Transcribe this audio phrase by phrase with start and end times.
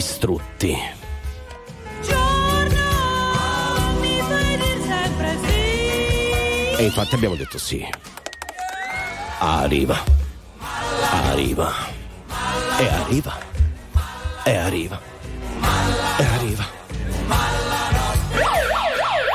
[0.00, 0.74] distrutti.
[2.00, 2.78] Giorno,
[4.00, 6.78] mi fai dir sempre sì.
[6.78, 7.86] E infatti abbiamo detto sì.
[9.40, 10.02] Arriva.
[11.10, 11.70] Arriva.
[12.78, 13.38] E arriva.
[14.44, 15.00] E arriva.
[16.16, 16.64] E arriva.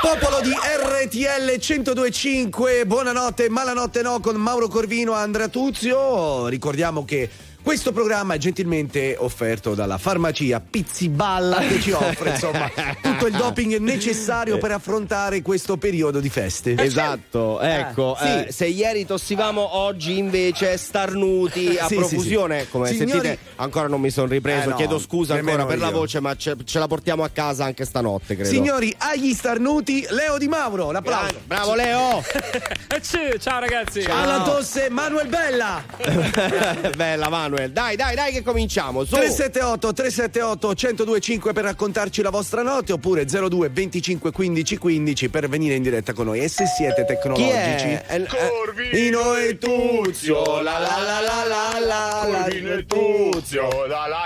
[0.02, 6.48] Popolo di RTL 1025, buonanotte, malanotte no con Mauro Corvino e Andrea Tuzio.
[6.48, 7.30] Ricordiamo che
[7.66, 12.70] questo programma è gentilmente offerto dalla farmacia Pizziballa che ci offre insomma
[13.02, 16.76] tutto il doping necessario per affrontare questo periodo di feste.
[16.78, 18.26] Esatto, ecco, sì.
[18.28, 22.72] eh, se ieri tossivamo, oggi invece starnuti a Sì, profusione, sì, sì.
[22.72, 25.88] come Signori- sentite ancora non mi sono ripreso, Eh, no, chiedo scusa ancora per la
[25.88, 25.92] io.
[25.94, 28.48] voce, ma ce, ce la portiamo a casa anche stanotte, credo.
[28.50, 31.24] Signori, agli starnuti, Leo Di Mauro, l'applauso.
[31.26, 32.24] Grande, bravo Leo!
[32.96, 34.02] Eh ciao ragazzi.
[34.02, 35.84] Alla tosse, Manuel Bella.
[36.96, 39.16] Bella Manuel, dai dai dai che cominciamo, su!
[39.16, 45.76] 378 378 1025 per raccontarci la vostra notte oppure 02 25 15 15 per venire
[45.76, 46.40] in diretta con noi.
[46.40, 48.06] E se siete Chi tecnologici, è?
[48.08, 53.70] Eh, eh, Corvino e Tuzio, la la la la la la la e Tuzio.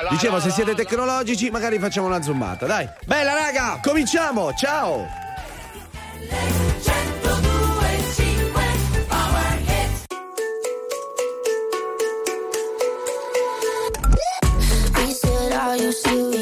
[0.10, 2.88] Dicevo, se siete tecnologici, magari facciamo una zoomata, dai.
[3.06, 3.80] Bella raga!
[3.82, 5.08] Cominciamo, ciao!
[15.70, 16.39] Are you serious?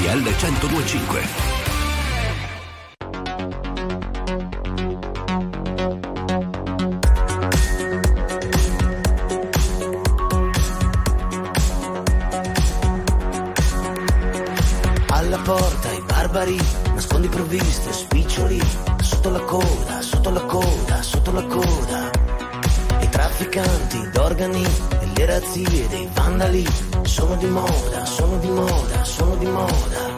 [0.00, 1.28] RTL 1025.
[15.08, 16.56] Alla porta i barbari,
[16.94, 18.58] nascondi provviste, spiccioli,
[19.02, 22.10] sotto la coda, sotto la coda, sotto la coda.
[23.00, 24.66] I trafficanti d'organi
[25.14, 30.16] le razzie dei vandali sono di moda, sono di moda, sono di moda.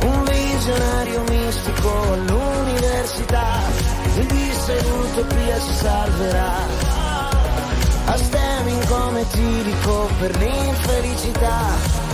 [0.00, 3.46] Un visionario mistico all'università
[4.16, 6.54] mi disse l'utopia ci salverà.
[8.08, 11.58] A stemming come tirico per l'infelicità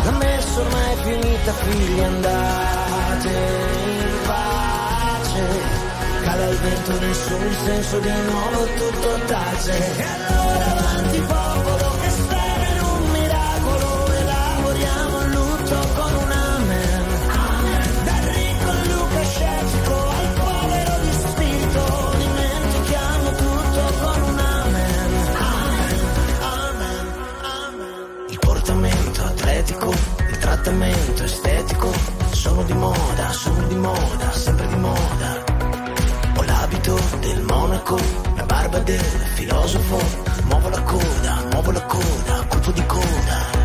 [0.05, 5.45] L'ha messo ormai è finita figli andate in pace
[6.23, 11.92] Cala il vento nessun senso di nuovo tutto tace E allora avanti popolo
[32.63, 35.45] sono di moda, sono di moda, sempre di moda.
[36.37, 37.99] Ho l'abito del monaco,
[38.37, 39.01] la barba del
[39.35, 39.99] filosofo,
[40.45, 43.61] muovo la coda, muovo la coda, colpo di coda.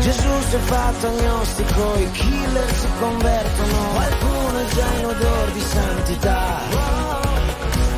[0.00, 5.60] Gesù si è fatto agnostico, i killer si convertono, qualcuno è già in odor di
[5.60, 6.60] santità.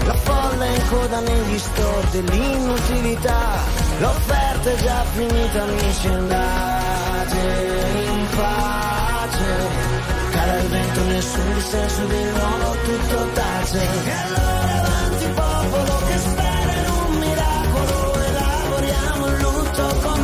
[0.05, 3.59] La folla è in coda negli store dell'inutilità,
[3.99, 7.37] l'offerta è già finita, amici andate
[8.11, 10.18] in pace.
[10.49, 13.83] Cara il vento, nessun dissenso di nuovo, tutto tace.
[13.83, 20.18] E allora avanti popolo che spera in un miracolo, elaboriamo il lutto con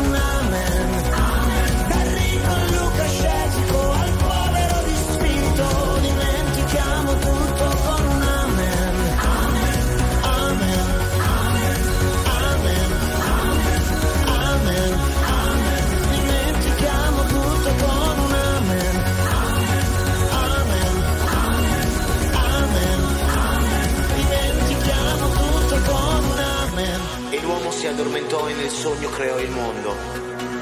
[27.85, 29.95] si addormentò e nel sogno creò il mondo.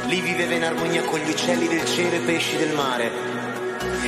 [0.06, 3.12] Lì viveva in armonia con gli uccelli del cielo e i pesci del mare.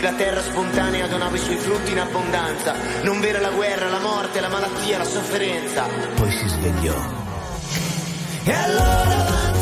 [0.01, 2.75] La terra spontanea donava i suoi frutti in abbondanza.
[3.03, 5.87] Non vera la guerra, la morte, la malattia, la sofferenza.
[6.17, 6.97] Poi si svegliò.
[8.43, 9.53] E allora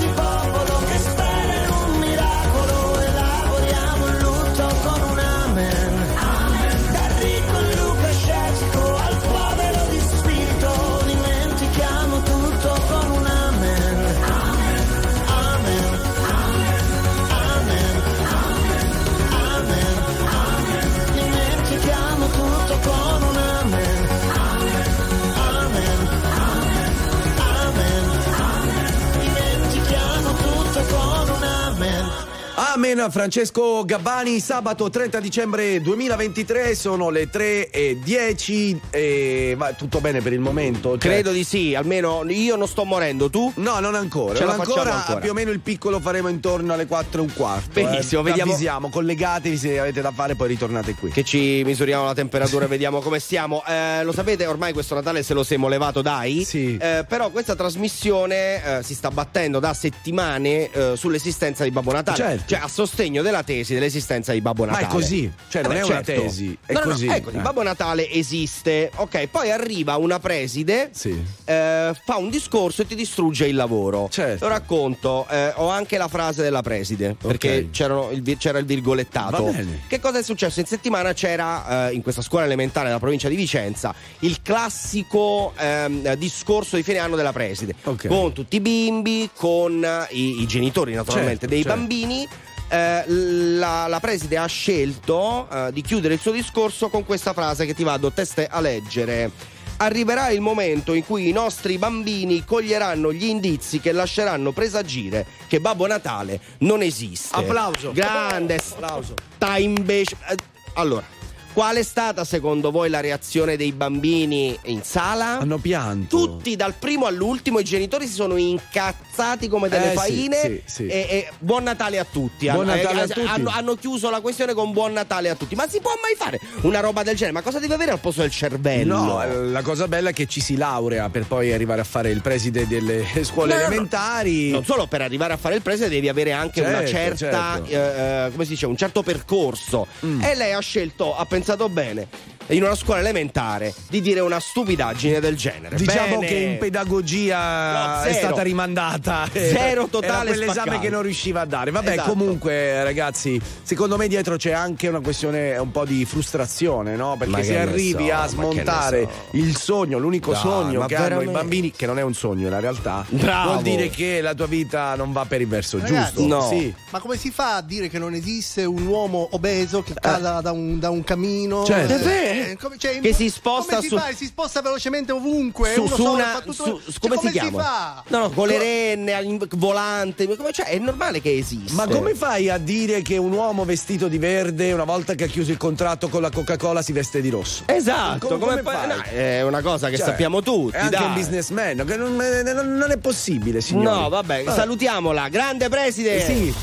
[32.74, 40.00] Amen Francesco Gabbani, sabato 30 dicembre 2023, sono le 3 e 10 e va tutto
[40.00, 40.92] bene per il momento?
[40.92, 43.52] Cioè- Credo di sì, almeno io non sto morendo, tu?
[43.56, 44.36] No, non ancora.
[44.38, 45.18] Ce non facciamo ancora.
[45.20, 47.68] Più o meno il piccolo faremo intorno alle 4 e un quarto.
[47.74, 48.24] Benissimo, eh.
[48.24, 51.10] vediamo- Avvisiamo, collegatevi se avete da fare, poi ritornate qui.
[51.10, 53.62] Che ci misuriamo la temperatura e vediamo come stiamo.
[53.68, 56.42] Eh, lo sapete, ormai questo Natale se lo siamo levato dai.
[56.44, 56.78] Sì.
[56.80, 62.16] Eh, però questa trasmissione eh, si sta battendo da settimane eh, sull'esistenza di Babbo Natale.
[62.16, 62.44] Certo.
[62.46, 64.86] Cioè a sostegno della tesi dell'esistenza di Babbo Ma Natale.
[64.86, 66.22] è così, cioè non Eh è beh, una certo.
[66.22, 67.06] tesi, è No, no, no, così.
[67.08, 67.38] ecco, Eh.
[67.38, 68.90] Babbo Natale esiste.
[68.96, 71.10] Ok, poi arriva una preside, Sì.
[71.44, 74.08] eh, fa un discorso e ti distrugge il lavoro.
[74.10, 74.44] Certo.
[74.44, 77.70] Lo racconto, eh, ho anche la frase della preside, perché Ok.
[77.70, 79.54] c'erano il c'era il virgolettato.
[79.88, 80.60] Che cosa è successo?
[80.60, 86.14] In settimana c'era eh, in questa scuola elementare della provincia di Vicenza il classico ehm,
[86.14, 87.74] discorso di fine anno della preside.
[87.84, 88.06] Ok.
[88.06, 91.76] Con tutti i bimbi, con i, i genitori naturalmente Certo, dei certo.
[91.78, 92.28] bambini.
[92.72, 97.66] Eh, la, la preside ha scelto eh, di chiudere il suo discorso con questa frase
[97.66, 99.30] che ti vado teste a leggere.
[99.76, 105.60] Arriverà il momento in cui i nostri bambini coglieranno gli indizi che lasceranno presagire che
[105.60, 107.36] Babbo Natale non esiste.
[107.36, 107.92] Applauso.
[107.92, 108.56] Grande.
[108.56, 109.16] Applauso.
[109.34, 110.16] Sta invece.
[110.30, 110.36] eh,
[110.74, 111.04] Allora,
[111.52, 115.38] qual è stata secondo voi la reazione dei bambini in sala?
[115.38, 116.16] Hanno pianto.
[116.16, 120.62] Tutti dal primo all'ultimo i genitori si sono incazzati come delle Eh, sì, faine sì,
[120.66, 120.86] sì.
[120.86, 122.48] E, e buon Natale a tutti.
[122.48, 123.26] Buon Hanno- Natale eh, a tutti.
[123.26, 125.54] Hanno, hanno chiuso la questione con buon Natale a tutti.
[125.54, 127.32] Ma si può mai fare una roba del genere?
[127.32, 128.96] Ma cosa deve avere al posto del cervello?
[128.98, 132.10] No, eh, la cosa bella è che ci si laurea per poi arrivare a fare
[132.10, 133.66] il preside delle scuole No, no, no.
[133.68, 134.50] elementari.
[134.50, 137.70] Non solo per arrivare a fare il preside devi avere anche una Certo, certa, certo.
[137.70, 139.86] eh, eh, come si dice, un certo percorso.
[140.00, 142.06] E lei ha scelto, ha pensato bene,
[142.52, 145.76] in una scuola elementare, di dire una stupidaggine del genere.
[145.76, 146.26] Diciamo Bene.
[146.26, 149.28] che in pedagogia No, è stata rimandata.
[149.32, 150.80] Zero totale Era quell'esame spaccato.
[150.80, 151.70] che non riusciva a dare.
[151.70, 152.10] Vabbè, Esatto.
[152.10, 157.16] comunque, ragazzi, secondo me dietro c'è anche una questione, un po' di frustrazione, no?
[157.18, 159.36] Perché se arrivi so, a smontare so.
[159.36, 161.32] il sogno, l'unico Dai, sogno che hanno i veramente?
[161.32, 163.52] bambini, che non è un sogno in realtà, Bravo.
[163.52, 166.26] vuol dire che la tua vita non va per il verso Ragazzi, giusto.
[166.26, 166.48] no.
[166.48, 166.72] Sì.
[166.90, 170.52] Ma come si fa a dire che non esiste un uomo obeso che cala da,
[170.52, 171.64] un, da un camino?
[171.64, 171.94] Certo.
[171.94, 172.41] È vero.
[172.60, 174.12] Come- cioè, Che si sposta come si su- fa?
[174.14, 175.72] Si sposta velocemente ovunque.
[175.74, 176.40] Su, uno su solo una.
[176.40, 177.62] tutto- su- cioè, come, si come chiama?
[177.62, 178.04] fa?
[178.08, 180.28] No, no, con le renne, al volante.
[180.52, 181.74] Cioè, è normale che esista.
[181.74, 185.28] Ma come fai a dire che un uomo vestito di verde, una volta che ha
[185.28, 187.64] chiuso il contratto con la Coca-Cola, si veste di rosso?
[187.66, 188.96] Esatto, Come- come, come fa- fai?
[188.96, 190.76] no, è una cosa che Cioè, sappiamo tutti.
[190.76, 191.04] È anche dai.
[191.06, 194.00] un businessman, che non, non- non è possibile, signore.
[194.00, 195.28] No, vabbè, salutiamola.
[195.28, 196.20] Grande preside.
[196.24, 196.54] Sì.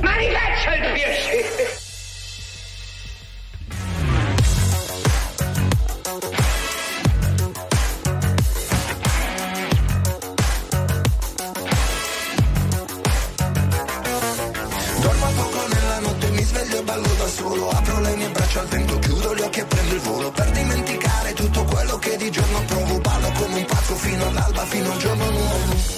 [0.00, 1.57] Ma rifaccia il piacere!
[18.58, 22.16] Braccia al vento, chiudo gli occhi e prendo il volo Per dimenticare tutto quello che
[22.16, 25.96] di giorno provo Ballo come un pazzo fino all'alba, fino al giorno nuovo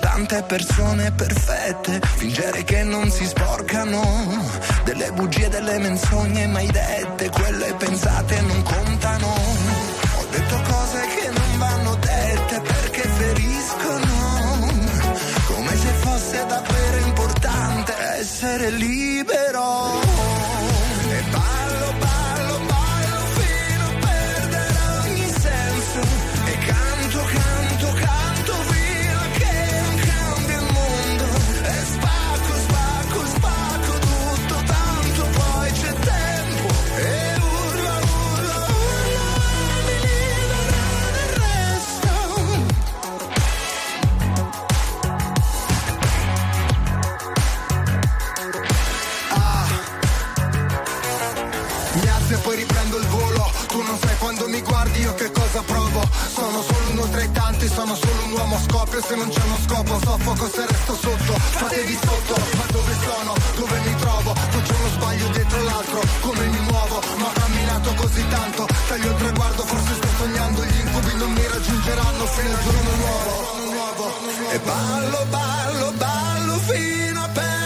[0.00, 4.02] tante persone perfette, fingere che non si sporcano,
[4.84, 9.26] delle bugie, delle menzogne mai dette, quelle pensate non contano.
[9.26, 14.72] Ho detto cose che non vanno dette perché feriscono,
[15.46, 20.05] come se fosse davvero importante essere libero.
[59.06, 63.34] Se non c'è uno scopo soffoco se resto sotto Fatevi sotto Ma dove sono?
[63.54, 64.34] Dove mi trovo?
[64.34, 67.00] Faccio uno sbaglio dietro l'altro Come mi muovo?
[67.18, 71.46] Ma ho camminato così tanto Taglio il traguardo Forse sto sognando Gli incubi non mi
[71.46, 77.65] raggiungeranno Fino al giorno nuovo E ballo, ballo, ballo Fino a perdere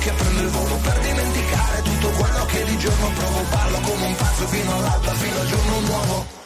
[0.00, 3.42] chiudo gli occhi e prendo il volo Per dimenticare tutto quello che di giorno provo.
[3.50, 6.39] Ballo come un pazzo fino all'alba, fino al giorno nuovo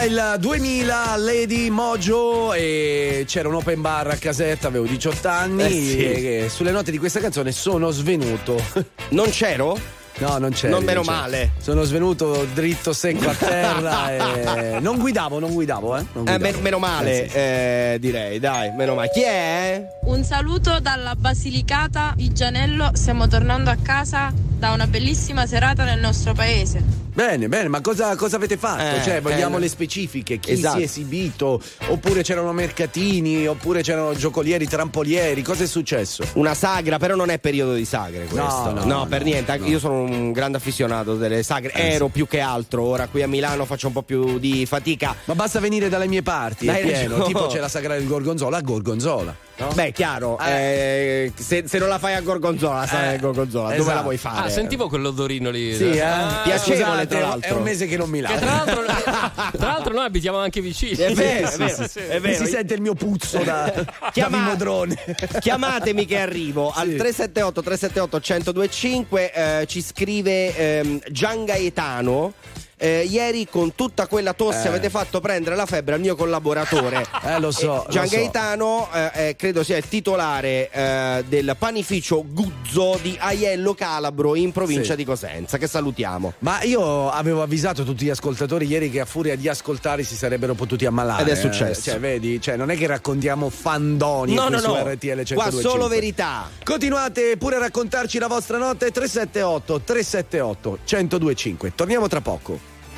[0.00, 5.64] Era il 2000, Lady Mojo e c'era un open bar a casetta, avevo 18 anni
[5.64, 5.98] Eh sì.
[5.98, 8.62] e sulle note di questa canzone sono svenuto.
[9.10, 9.76] Non c'ero?
[10.18, 10.72] No, non c'era.
[10.74, 11.52] Non meno male.
[11.60, 14.12] Sono svenuto dritto secco a terra
[14.76, 16.04] e non guidavo, non guidavo, eh.
[16.12, 16.42] Non Eh, guidavo.
[16.52, 17.36] men- meno male, Eh, sì.
[17.36, 19.10] eh, direi, dai, meno male.
[19.12, 19.84] Chi è?
[20.04, 26.00] Un saluto dalla Basilicata di Gianello, stiamo tornando a casa da una bellissima serata nel
[26.00, 27.06] nostro paese.
[27.18, 28.98] Bene, bene, ma cosa, cosa avete fatto?
[28.98, 30.76] Eh, cioè, vogliamo eh, le specifiche, chi esatto.
[30.76, 36.24] si è esibito, oppure c'erano mercatini, oppure c'erano giocolieri, trampolieri, cosa è successo?
[36.34, 38.72] Una sagra, però non è periodo di sagre questo.
[38.72, 39.50] No, no, per no, niente.
[39.50, 39.70] Anche no.
[39.70, 41.72] Io sono un grande affezionato delle sagre.
[41.72, 42.84] Eh, Ero più che altro.
[42.84, 45.14] Ora qui a Milano faccio un po' più di fatica.
[45.24, 47.24] Ma basta venire dalle mie parti, Hai è pieno.
[47.24, 49.46] Tipo c'è la sagra del Gorgonzola a Gorgonzola.
[49.58, 49.68] No?
[49.74, 53.76] Beh, chiaro, eh, se, se non la fai a Gorgonzola, la sai a Gorgonzola, dove
[53.80, 53.94] esatto.
[53.94, 54.46] la vuoi fare?
[54.46, 55.74] Ah, sentivo quell'odorino lì.
[55.74, 56.00] Sì, eh?
[56.00, 57.48] Ah, piacevole, Scusate, tra l'altro.
[57.48, 58.36] È un mese che non mi lavo.
[58.38, 58.84] tra l'altro,
[59.58, 60.92] tra l'altro noi abitiamo anche vicini.
[60.96, 61.98] È vero, Sì, è vero, sì.
[61.98, 62.44] è vero.
[62.44, 64.96] Si sente il mio puzzo da, da Chiama- Vimodrone.
[65.40, 68.16] Chiamatemi che arrivo al 378 378
[68.52, 72.32] 1025 eh, ci scrive ehm, Gian Gaetano.
[72.78, 74.68] Eh, ieri con tutta quella tosse Eh.
[74.68, 77.06] avete fatto prendere la febbre al mio collaboratore.
[77.28, 78.16] Eh, lo so, Gian lo so.
[78.16, 84.52] Gaetano eh, eh, credo sia il titolare eh, del panificio Guzzo di Aiello Calabro in
[84.52, 84.96] provincia Sì.
[84.96, 86.34] di Cosenza, che salutiamo.
[86.40, 90.54] Ma io avevo avvisato tutti gli ascoltatori ieri che a furia di ascoltare si sarebbero
[90.54, 91.22] potuti ammalare.
[91.22, 91.36] Ed è eh.
[91.36, 91.90] successo.
[91.90, 94.76] Cioè, vedi, cioè, non è che raccontiamo fandoni No, no, su no.
[94.86, 95.34] RTL 102.5.
[95.34, 96.48] Qua solo verità.
[96.62, 101.72] Continuate pure a raccontarci la vostra notte 378 378 1025.
[101.74, 102.67] Torniamo tra poco.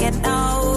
[0.00, 0.69] manake, no,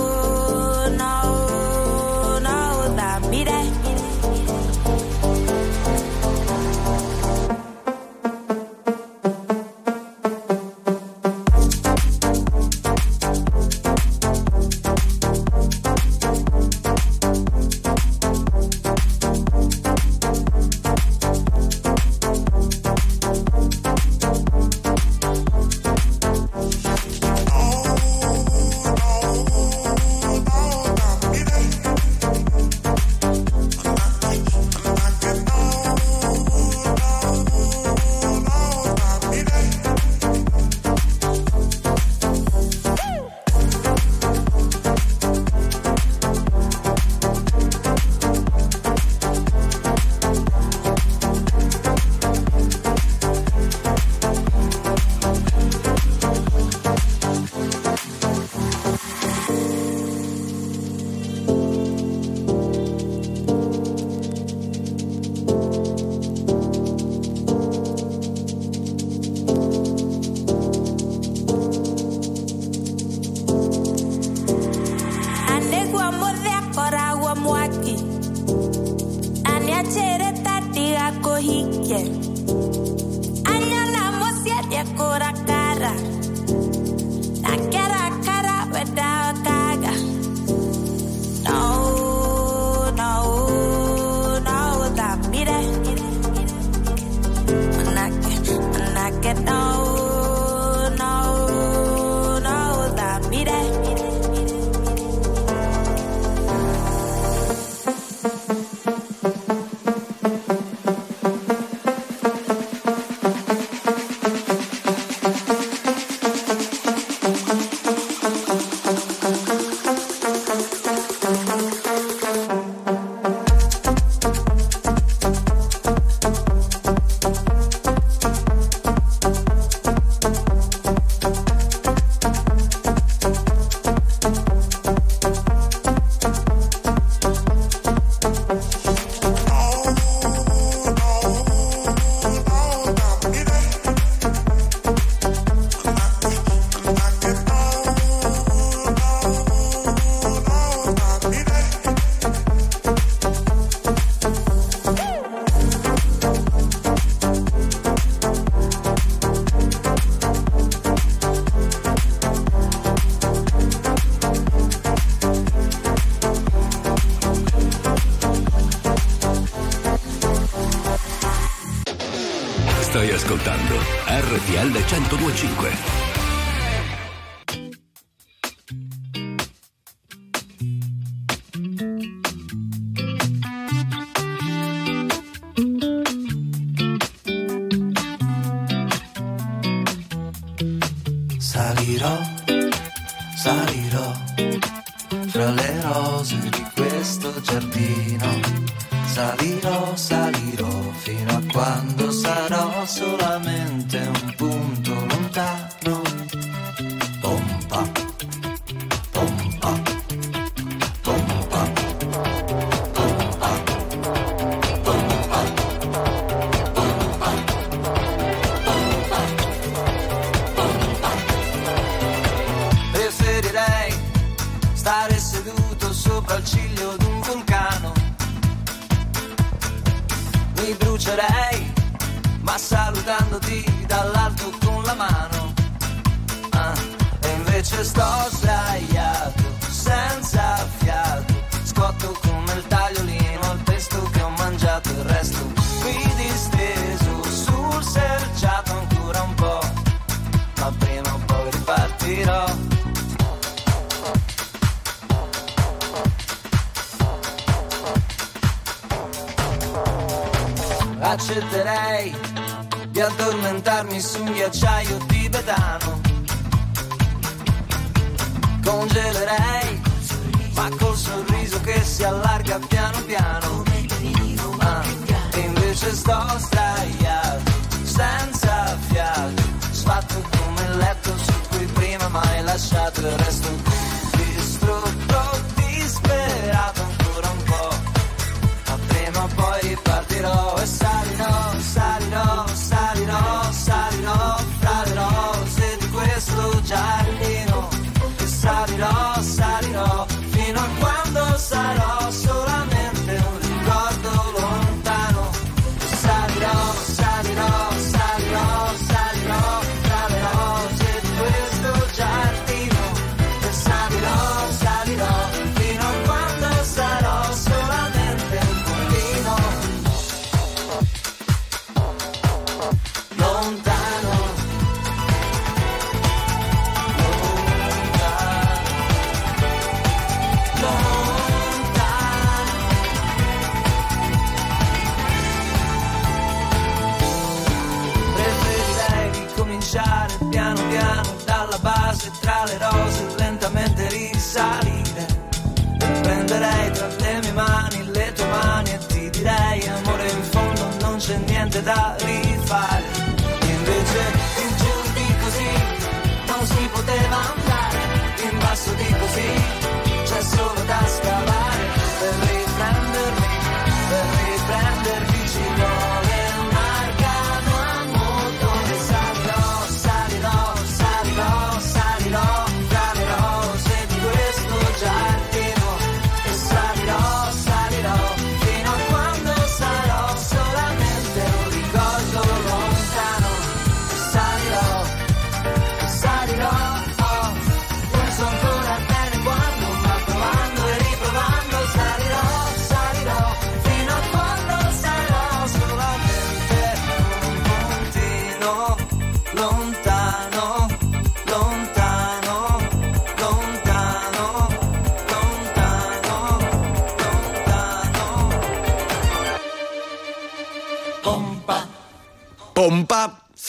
[174.93, 175.82] 1025.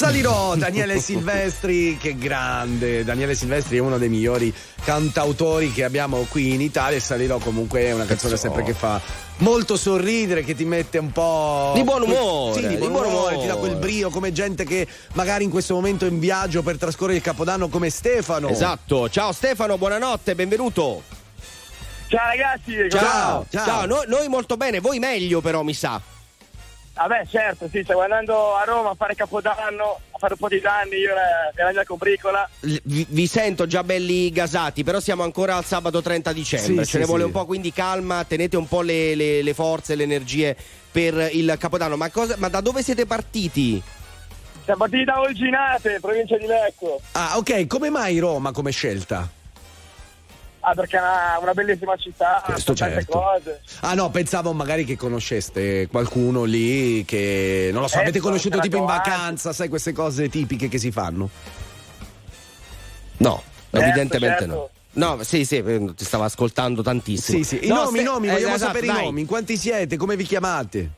[0.04, 3.04] Salirò, Daniele Silvestri, che grande.
[3.04, 4.52] Daniele Silvestri è uno dei migliori
[4.84, 9.00] cantautori che abbiamo qui in Italia e Salirò comunque è una canzone sempre che fa
[9.38, 11.72] molto sorridere, che ti mette un po'...
[11.74, 13.68] Di buon umore, Sì, di buon, di buon umore, ti dà umore.
[13.70, 17.22] quel brio come gente che magari in questo momento è in viaggio per trascorrere il
[17.22, 18.50] Capodanno come Stefano.
[18.50, 19.08] Esatto.
[19.08, 21.02] Ciao Stefano, buonanotte, benvenuto.
[22.08, 22.90] Ciao ragazzi!
[22.90, 23.86] Ciao, ciao.
[23.86, 25.98] Noi, noi molto bene, voi meglio però mi sa.
[26.96, 30.60] Vabbè, certo, sì, stiamo andando a Roma a fare Capodanno, a fare un po' di
[30.60, 32.48] danni, io e la mia combricola.
[32.60, 36.84] Vi, vi sento già belli gasati, però siamo ancora al sabato 30 dicembre.
[36.84, 37.26] Sì, Ce ne sì, vuole sì.
[37.26, 40.56] un po', quindi calma, tenete un po' le, le- le forze, le energie
[40.92, 41.96] per il Capodanno.
[41.96, 43.82] Ma, cosa- ma da dove siete partiti?
[44.62, 47.00] Siamo partiti da Olginate, provincia di Lecco.
[47.12, 49.28] Ah, ok, come mai Roma come scelta?
[50.66, 53.18] Ah, perché è una, una bellissima città, Questo tante certo.
[53.18, 53.60] cose.
[53.80, 58.30] Ah no, pensavo magari che conosceste qualcuno lì che non lo so, Eh, avete sono
[58.30, 59.10] conosciuto tipo in davanti.
[59.10, 61.28] vacanza, sai queste cose tipiche che si fanno.
[63.18, 64.54] No, Certo, evidentemente certo.
[64.54, 64.70] no.
[65.16, 67.38] No, sì, sì, eh, ti stavo ascoltando tantissimo.
[67.38, 69.00] Sì, sì, i No, nomi, i Ste- nomi, eh, vogliamo esatto, sapere dai.
[69.02, 70.90] i nomi, in quanti siete, come vi chiamate?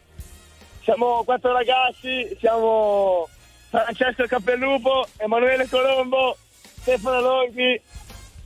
[0.85, 3.29] Siamo quattro ragazzi, siamo
[3.71, 6.37] Francesco Cappellupo, Emanuele Colombo,
[6.83, 7.81] Stefano Longhi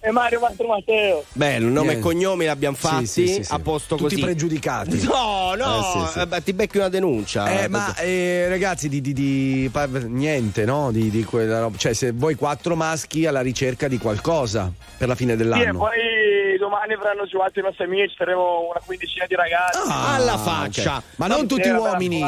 [0.02, 1.24] e Mario Mastro Matteo.
[1.32, 1.98] Bello, nome Niente.
[1.98, 3.52] e cognomi l'abbiamo fatti, sì, sì, sì.
[3.52, 4.22] a posto Tutti così.
[4.22, 5.02] pregiudicati.
[5.10, 6.34] No, no, Eh, sì, sì.
[6.34, 7.62] eh, ti becchi una denuncia.
[7.62, 9.70] Eh, ma eh, ragazzi, di, di- di-
[10.06, 10.90] niente, no?
[10.90, 11.76] Di, di quella roba.
[11.76, 15.78] Cioè, se voi quattro maschi alla ricerca di qualcosa per la fine Sì, e dell'anno.
[15.78, 19.78] poi domani avranno giù altri nostri amici, saremo una quindicina di ragazzi.
[19.86, 21.02] Ah, alla faccia.
[21.16, 22.22] Ma non tutti uomini.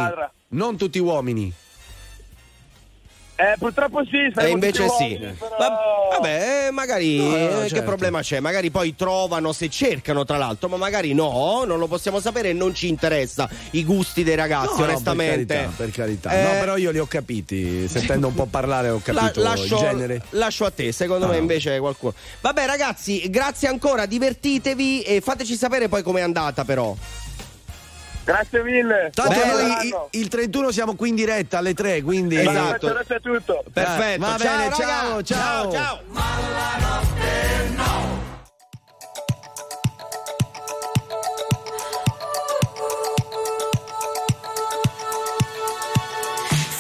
[0.49, 1.51] Non tutti uomini.
[3.35, 5.03] Eh, purtroppo sì, E saremo invece sì.
[5.05, 5.79] uomini, però- Va-
[6.13, 7.85] vabbè, eh, magari No, no, eh, che certo.
[7.85, 8.39] problema c'è?
[8.41, 12.53] Magari poi trovano se cercano, tra l'altro, ma magari no, non lo possiamo sapere e
[12.53, 15.47] non ci interessa i gusti dei ragazzi, No, no, onestamente.
[15.47, 16.31] per carità, per carità.
[16.31, 17.89] Eh, no, però io li ho capiti.
[17.89, 20.23] Sentendo un po' parlare, ho La- capito lascio, il genere.
[20.31, 22.13] lascio a te, secondo Ah, me invece qualcuno.
[22.43, 26.95] Vabbè, ragazzi, grazie ancora, divertitevi e fateci sapere poi com'è andata, però.
[28.25, 29.11] Grazie mille.
[29.13, 32.37] Tanto noi i- il 31 siamo qui in diretta alle 3, quindi.
[32.39, 32.87] Esatto.
[32.89, 33.65] Grazie a tutto.
[33.73, 34.21] Perfetto.
[34.21, 34.75] va ciao, bene, raga.
[34.77, 35.73] ciao, ciao.
[35.73, 36.01] ciao.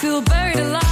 [0.01, 0.92] Feel buried alive.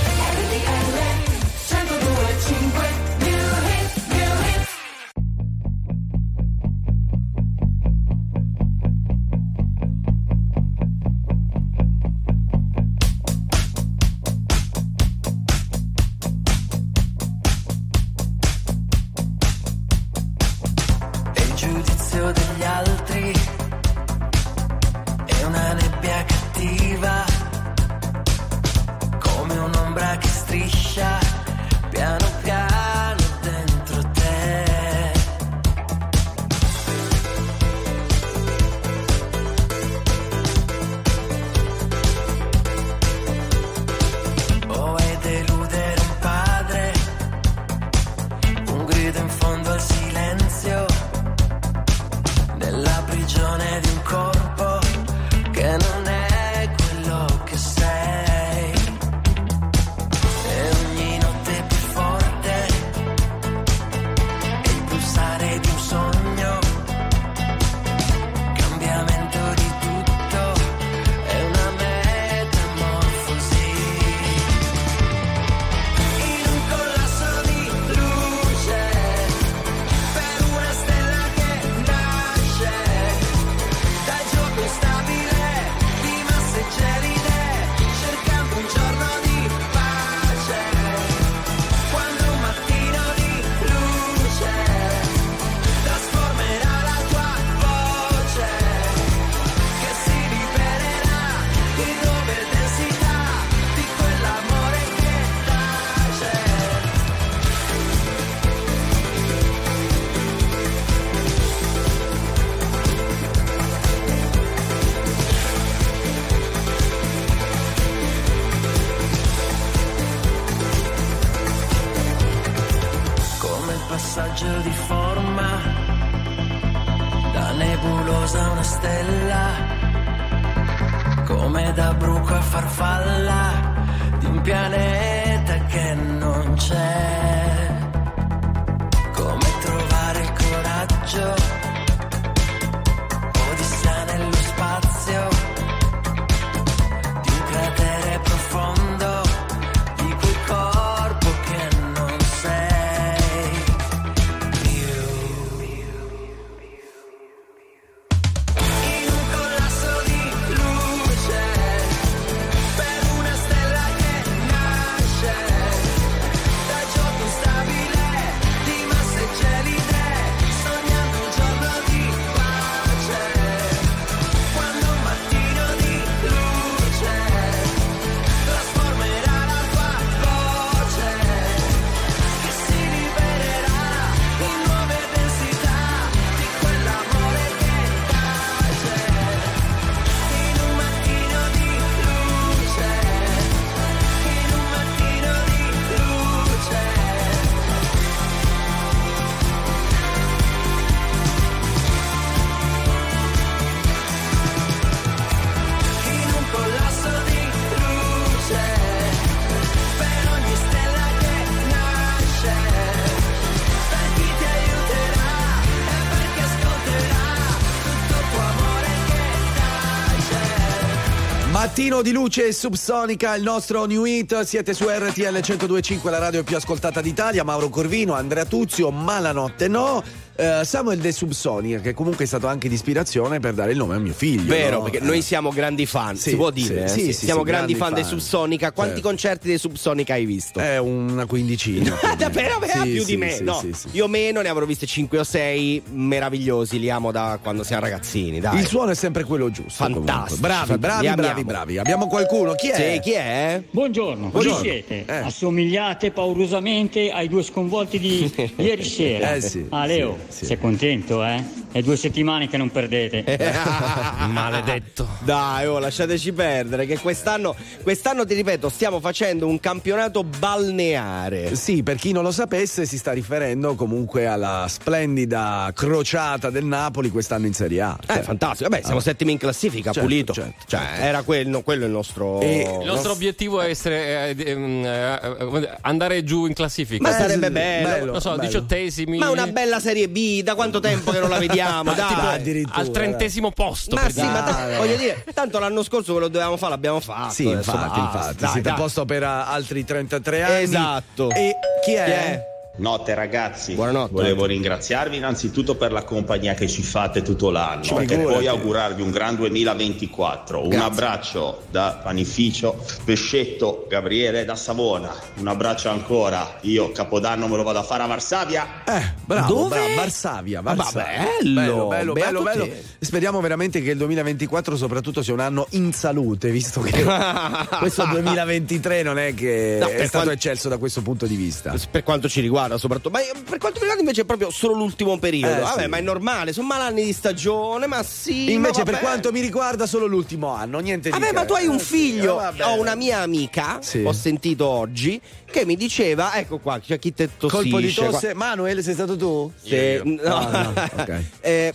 [221.81, 224.41] Mattino di luce subsonica, il nostro new hit.
[224.41, 227.43] Siete su RTL 1025, la radio più ascoltata d'Italia.
[227.43, 230.03] Mauro Corvino, Andrea Tuzio, ma la notte no.
[230.41, 233.93] Eh, Samuel De Subsonica, che comunque è stato anche di ispirazione per dare il nome
[233.93, 234.47] a mio figlio.
[234.51, 234.83] Vero, no?
[234.85, 235.01] perché Eh.
[235.05, 236.87] noi siamo grandi fan, Sì, si può dire?
[236.87, 237.03] sì, eh?
[237.03, 238.11] sì, sì, siamo sì, grandi, grandi fan dei fan.
[238.19, 238.71] Subsonica.
[238.71, 239.07] Quanti Certo.
[239.07, 240.59] concerti dei Subsonica hai visto?
[240.59, 241.95] È una quindicina.
[242.17, 243.31] Davvero, Sì, più sì, di me.
[243.33, 243.87] sì, no, sì, sì.
[243.91, 246.79] io meno, ne avrò viste 5 o 6 meravigliosi.
[246.79, 248.39] Li amo da quando siamo ragazzini.
[248.39, 248.57] Dai.
[248.61, 249.83] Il suono è sempre quello giusto.
[249.83, 250.11] comunque.
[250.11, 250.39] Fantastico.
[250.39, 251.77] Bravi, bravi, bravi, bravi.
[251.77, 252.53] Abbiamo qualcuno?
[252.53, 252.93] Chi è?
[252.95, 253.61] Sì, chi è?
[253.69, 254.57] Buongiorno, Buongiorno.
[254.61, 255.03] chi siete?
[255.05, 255.17] Eh.
[255.17, 259.35] Assomigliate paurosamente ai due sconvolti di ieri sera.
[259.35, 261.60] Eh sì, ah, Leo, Sei contento, eh?
[261.71, 263.23] È due settimane che non perdete.
[264.27, 265.07] Maledetto.
[265.19, 271.55] Dai, oh, lasciateci perdere che quest'anno, quest'anno ti ripeto, stiamo facendo un campionato balneare.
[271.55, 277.09] Sì, per chi non lo sapesse, si sta riferendo comunque alla splendida crociata del Napoli
[277.09, 277.97] quest'anno in Serie A.
[278.07, 278.69] Eh, fantastico.
[278.69, 279.03] Vabbè, siamo Ah.
[279.03, 280.33] settimi in classifica, Certo, pulito.
[280.33, 281.01] certo, cioè, certo.
[281.03, 282.41] era quello, quello il nostro.
[282.41, 287.01] Il nostro obiettivo è essere eh, ehm, eh, andare giù in classifica.
[287.09, 288.11] Ma sarebbe bello.
[288.11, 288.41] Non so, bello.
[288.43, 289.17] diciottesimi.
[289.17, 291.59] Ma una bella Serie B, da quanto tempo che non la vediamo?
[291.83, 292.41] dai.
[292.43, 293.95] Tipo, al trentesimo posto.
[293.95, 294.27] Ma sì, dire.
[294.27, 297.33] ma ta- voglio dire, tanto l'anno scorso quello dovevamo fare l'abbiamo fatto.
[297.33, 298.35] Sì, adesso infatti, infatti.
[298.37, 298.81] Dai, Siete a dai.
[298.81, 300.61] posto per uh, altri 33 anni.
[300.63, 301.29] Esatto.
[301.31, 302.03] E chi è?
[302.03, 302.50] Chi è?
[302.77, 304.13] Notte ragazzi, Buonanotte.
[304.13, 308.23] volevo ringraziarvi innanzitutto per la compagnia che ci fate tutto l'anno Ci e figurati.
[308.33, 310.63] poi augurarvi un gran 2024.
[310.63, 310.87] Un Grazie.
[310.87, 315.13] abbraccio da Panificio, Pescetto, Gabriele da Savona.
[315.35, 316.57] Un abbraccio ancora.
[316.61, 318.83] Io Capodanno me lo vado a fare a Varsavia.
[318.85, 319.75] Eh, bravo, Dove?
[319.75, 321.27] bravo, Varsavia, Ma Varsavia.
[321.39, 322.67] bello, bello, bello, bello, bello.
[322.99, 327.03] Speriamo veramente che il 2024 soprattutto sia un anno in salute, visto che
[327.79, 331.75] questo 2023 non è che No, è stato quanto- eccelso da questo punto di vista.
[331.91, 333.09] Per quanto ci riguarda, soprattutto.
[333.09, 335.55] Ma per quanto mi riguarda invece è proprio solo l'ultimo periodo.
[335.55, 335.87] Eh, Vabbè, sì.
[335.89, 338.51] ma è normale, sono malanni di stagione, ma sì.
[338.51, 341.33] Invece ma per quanto mi riguarda solo l'ultimo anno, niente di Vabbè, che.
[341.33, 342.35] ma tu hai un Eh, figlio.
[342.35, 342.65] vabbè.
[342.65, 344.03] Ho una mia amica, Sì.
[344.05, 347.61] ho sentito oggi, che mi diceva: Ecco qua, c'è chi te tossisce.
[347.69, 348.05] Colpo di qua.
[348.07, 348.33] tosse.
[348.33, 349.51] Manuel, sei stato tu?
[349.61, 350.35] Sì, no.
[350.35, 351.21] Ah, no, ok.
[351.41, 351.73] Eh,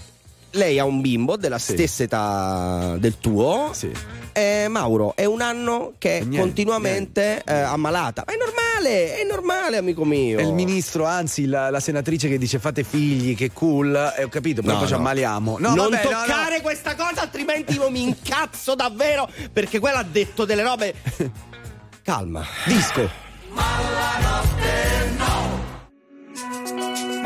[0.57, 1.73] lei ha un bimbo della Sì.
[1.73, 3.71] stessa età del tuo.
[3.73, 3.91] Sì.
[4.33, 8.25] Eh, Mauro, è un anno che è Niente, continuamente eh, ammalata.
[8.27, 10.39] Ma è normale, è normale, amico mio.
[10.39, 14.29] È il ministro, anzi la, la senatrice che dice fate figli, che cool, e ho
[14.29, 14.99] capito, però No, poi ci no.
[15.01, 15.57] ammaliamo.
[15.59, 16.17] No, non vabbè, no, no.
[16.27, 19.27] toccare questa cosa, altrimenti io mi incazzo davvero.
[19.51, 20.95] Perché quella ha detto delle robe.
[22.03, 22.45] Calma.
[22.67, 23.09] Disco.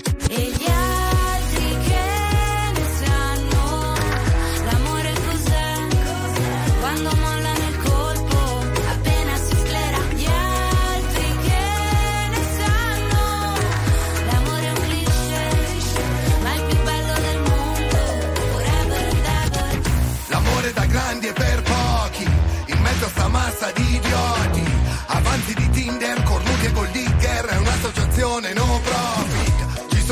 [0.00, 0.55] Te.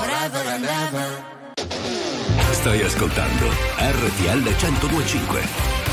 [0.00, 1.08] forever and ever.
[2.52, 3.46] Stai ascoltando
[3.76, 5.89] RTL 1025.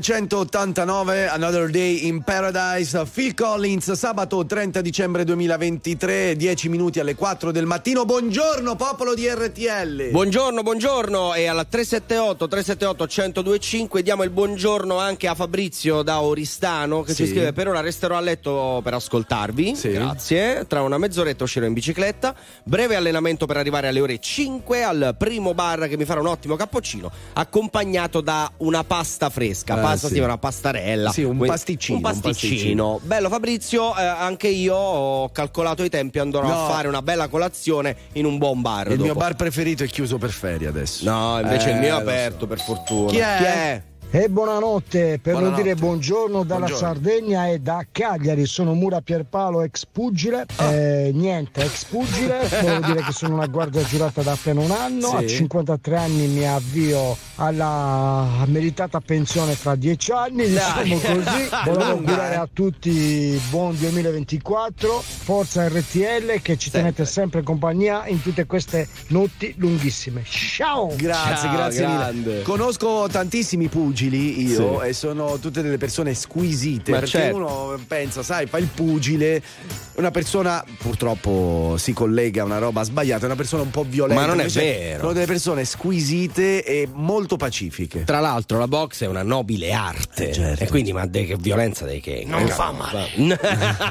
[0.00, 7.52] 1989, Another Day in Paradise, Phil Collins, sabato 30 dicembre 2023, 10 minuti alle 4
[7.52, 8.04] del mattino.
[8.04, 10.10] Buongiorno popolo di RTL.
[10.10, 17.02] Buongiorno, buongiorno e alla 378 378 1025 diamo il buongiorno anche a Fabrizio da Oristano
[17.02, 17.24] che Sì.
[17.26, 19.76] ci scrive per ora resterò a letto per ascoltarvi.
[19.80, 20.66] Grazie.
[20.66, 22.34] Tra una mezz'oretta uscirò in bicicletta.
[22.64, 26.56] Breve allenamento per arrivare alle ore 5 al primo bar che mi farà un ottimo
[26.56, 29.82] cappuccino accompagnato da una pasta fresca.
[29.84, 30.18] Eh, pasta sì.
[30.18, 31.10] una pastarella.
[31.10, 32.52] Sì, un pasticcino, Un un pasticcino.
[32.54, 33.00] pasticcino.
[33.02, 36.66] Bello Fabrizio, eh, anche io ho calcolato i tempi andrò No.
[36.66, 38.90] a fare una bella colazione in un buon bar.
[38.90, 39.18] Il mio dopo.
[39.20, 41.08] bar preferito è chiuso per ferie adesso.
[41.08, 42.02] No, invece il mio è Eh, lo so.
[42.02, 43.10] aperto per fortuna.
[43.10, 43.82] Chi è?
[44.10, 45.62] E buonanotte, per non Buonanotte.
[45.64, 46.76] dire buongiorno dalla Buongiorno.
[46.94, 53.02] Sardegna e da Cagliari, sono Mura Pierpaolo, ex pugile, Eh, niente, ex pugile, volevo dire
[53.02, 55.16] che sono una guardia giurata da appena un anno, Sì.
[55.16, 60.84] a 53 anni mi avvio alla meritata pensione fra 10 anni, Dai.
[60.84, 68.06] diciamo così, volevo augurare a tutti buon 2024, forza RTL che ci tenete sempre compagnia
[68.06, 70.22] in tutte queste notti lunghissime.
[70.24, 70.94] Ciao!
[70.94, 72.12] Grazie, Ciao, grazie grande.
[72.30, 72.42] mille.
[72.42, 74.88] Conosco tantissimi pugili io Sì.
[74.88, 76.90] e sono tutte delle persone squisite.
[76.90, 77.36] Ma perché certo.
[77.36, 79.42] uno pensa, sai, fa il pugile,
[79.94, 84.20] una persona purtroppo si collega a una roba sbagliata, è una persona un po' violenta.
[84.20, 85.00] Ma non è vero.
[85.00, 88.04] Sono delle persone squisite e molto pacifiche.
[88.04, 90.62] Tra l'altro la box è una nobile arte certo.
[90.64, 93.08] e quindi ma de che violenza dei che Non fa male.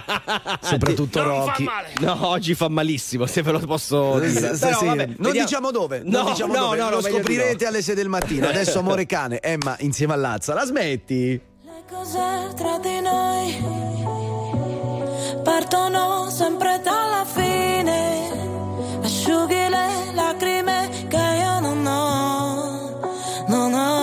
[0.61, 1.66] Soprattutto Rocky.
[1.99, 4.55] No, oggi fa malissimo, se ve lo posso Eh, dire.
[4.55, 6.95] s- Però, sì, vabbè, non vediamo- diciamo dove, non No, diciamo no, dove, no, no,
[6.95, 7.70] lo scoprirete no.
[7.70, 8.47] alle 6 del mattino.
[8.47, 10.55] Adesso Amore Cane, Emma insieme all'Azza.
[10.55, 11.39] La smetti?
[11.87, 13.55] cose tra di noi
[15.43, 18.31] partono sempre dalla fine.
[19.03, 22.99] Asciughi le lacrime che io non ho,
[23.47, 24.03] non ho.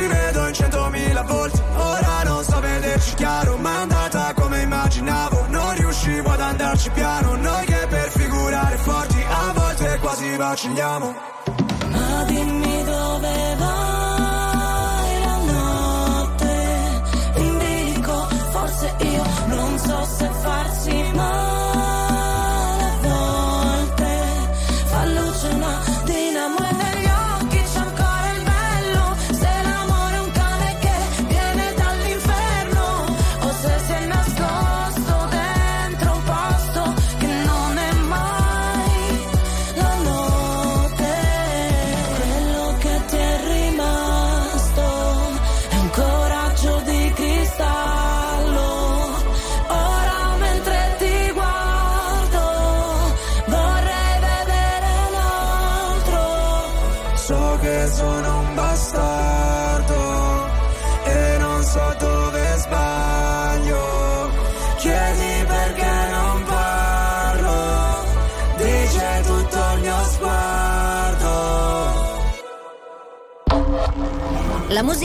[0.00, 5.46] rivedo in centomila volte Ora non so vederci chiaro Ma è andata come immaginavo.
[5.48, 11.14] Non riuscivo ad andarci piano Noi che per figurare forti A volte quasi vacilliamo.
[11.90, 13.79] Ma dimmi dove vai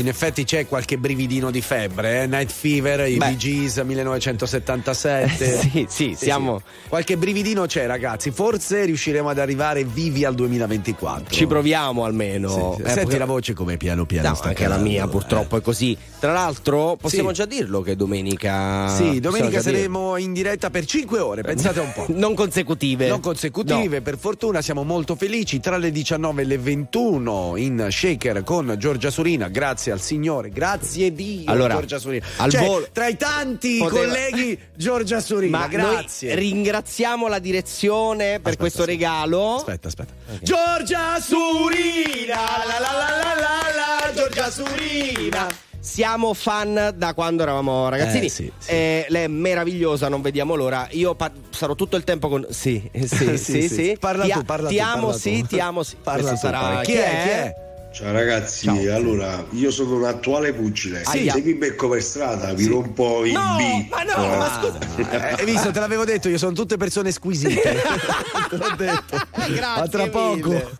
[0.00, 2.26] In effetti c'è qualche brividino di febbre, eh?
[2.26, 3.26] Night Fever, i Beh.
[3.26, 5.58] Bee Gees 1977.
[5.60, 8.30] Sì, sì, siamo- Qualche brividino c'è, ragazzi.
[8.30, 11.34] Forse riusciremo ad arrivare vivi al 2024.
[11.34, 12.48] Ci proviamo almeno.
[12.48, 12.60] Sì, sì.
[12.82, 15.08] Eh, Senti perché- la voce come piano piano No, sta anche la mia eh.
[15.08, 15.96] purtroppo è così.
[16.18, 17.34] Tra l'altro, possiamo Sì.
[17.34, 18.88] già dirlo che domenica.
[18.94, 22.06] Sì, domenica saremo in diretta per 5 ore, pensate un po'.
[22.20, 23.08] Non consecutive.
[23.08, 25.60] Non consecutive, per fortuna siamo molto felici.
[25.60, 29.48] Tra le 19 e le 21 in shaker con Giorgia Surina.
[29.48, 31.50] Grazie al Signore, grazie Dio.
[31.50, 32.24] Allora, Giorgia Surina.
[32.48, 35.58] Cioè, volo- tra i tanti Poteva- colleghi, Giorgia Surina.
[35.58, 36.34] Ma grazie.
[36.34, 39.56] ringraziamo la direzione per questo regalo.
[39.56, 40.12] Aspetta, aspetta.
[40.42, 42.36] Giorgia Surina,
[42.66, 45.46] la la la la la la, Giorgia Surina.
[45.82, 48.26] Siamo fan da quando eravamo ragazzini.
[48.26, 48.70] Eh, sì, sì.
[48.70, 50.86] Eh, lei è meravigliosa, non vediamo l'ora.
[50.90, 52.46] Io pa- sarò tutto il tempo con.
[52.50, 53.68] Sì, eh, sì, sì, Sì, sì.
[53.68, 53.96] sì.
[53.98, 55.46] Parla ti, tu, parla ti tu, amo, parla sì, tu.
[55.46, 55.96] ti amo, sì.
[56.02, 56.58] Parla Questo tu, sarà.
[56.60, 56.80] parla.
[56.82, 56.96] Chi è?
[57.22, 57.54] Chi è?
[57.92, 61.04] Ciao ragazzi, allora io sono un attuale pugile.
[61.04, 61.28] Sì.
[61.28, 63.88] Se vi becco per strada vi rompo il No, B.
[63.88, 64.36] ma no, Eh.
[64.36, 64.78] ma scusa.
[65.10, 67.60] Eh, Hai visto, te l'avevo detto, io sono tutte persone squisite.
[68.48, 69.20] te l'ho detto.
[69.32, 70.10] Grazie Ma tra mille.
[70.10, 70.78] poco.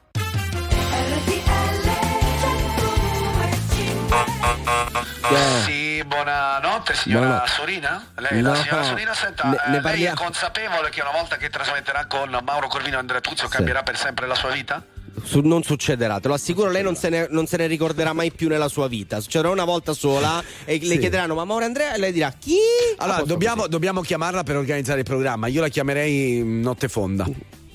[5.64, 7.50] Sì, buonanotte signora Buonanotte.
[7.52, 8.06] Sorina.
[8.16, 8.54] Lei, la No.
[8.56, 12.68] signora Sorina, senta, Ne- ne lei è consapevole che una volta che trasmetterà con Mauro
[12.68, 14.82] Corvino e Andrea Tuzio cambierà per sempre la sua vita?
[15.22, 18.30] Su- non succederà, te lo assicuro, lei non se, ne, non se ne ricorderà mai
[18.32, 19.20] più nella sua vita.
[19.20, 20.98] Succederà una volta sola e le Sì.
[20.98, 21.94] chiederanno: Ma Mauro Andrea?
[21.94, 22.56] E lei dirà: Chi?
[22.96, 25.46] Allora, dobbiamo, dobbiamo chiamarla per organizzare il programma.
[25.46, 27.28] Io la chiamerei notte fonda.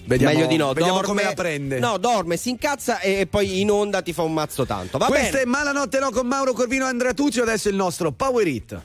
[0.08, 1.80] Vediamo, Meglio di no, vediamo dorme, come la prende.
[1.80, 5.00] No, dorme, si incazza e, e poi in onda ti fa un mazzo tanto.
[5.00, 5.42] Va Questa bene.
[5.42, 7.42] è Malanotte no con Mauro Corvino e Andrea Tuzio.
[7.42, 8.82] Adesso il nostro Power Hit.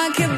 [0.00, 0.29] my kid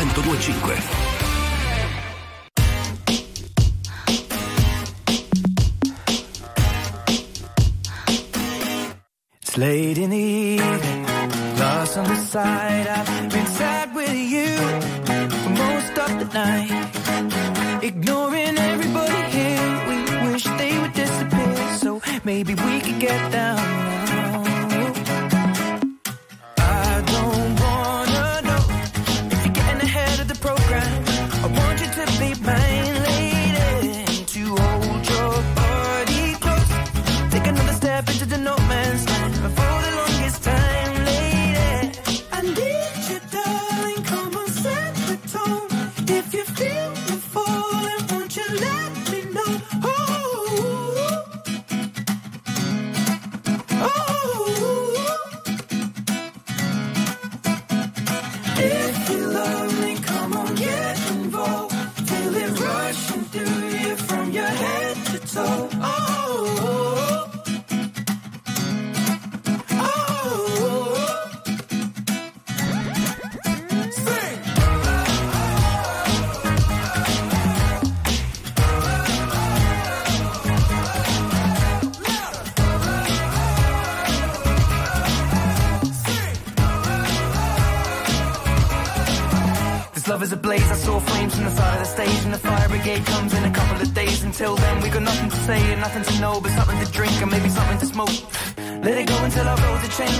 [0.00, 1.10] 1025.
[9.58, 11.06] late in the evening,
[11.58, 12.69] lost on the side.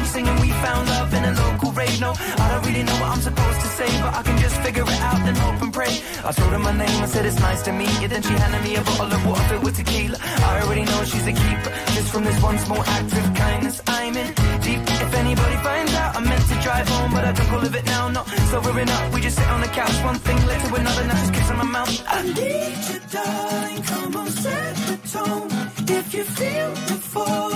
[0.05, 2.01] singing we found love in a local rave.
[2.01, 4.83] No, I don't really know what I'm supposed to say, but I can just figure
[4.83, 6.01] it out, and hope and pray.
[6.25, 8.09] I told her my name, I said it's nice to meet you.
[8.09, 10.19] Then she handed me a bottle of water filled with tequila.
[10.21, 13.81] I already know she's a keeper, just from this one small act of kindness.
[13.87, 14.29] I'm in
[14.61, 14.83] deep.
[15.05, 17.85] If anybody finds out, I meant to drive home, but I took all of it
[17.87, 18.09] now.
[18.09, 21.15] Not sobering up, we just sit on the couch, one thing led to another, now
[21.15, 22.05] just kissing my mouth.
[22.07, 25.51] I need you, darling, come on, set the tone.
[25.89, 27.50] If you feel the fall.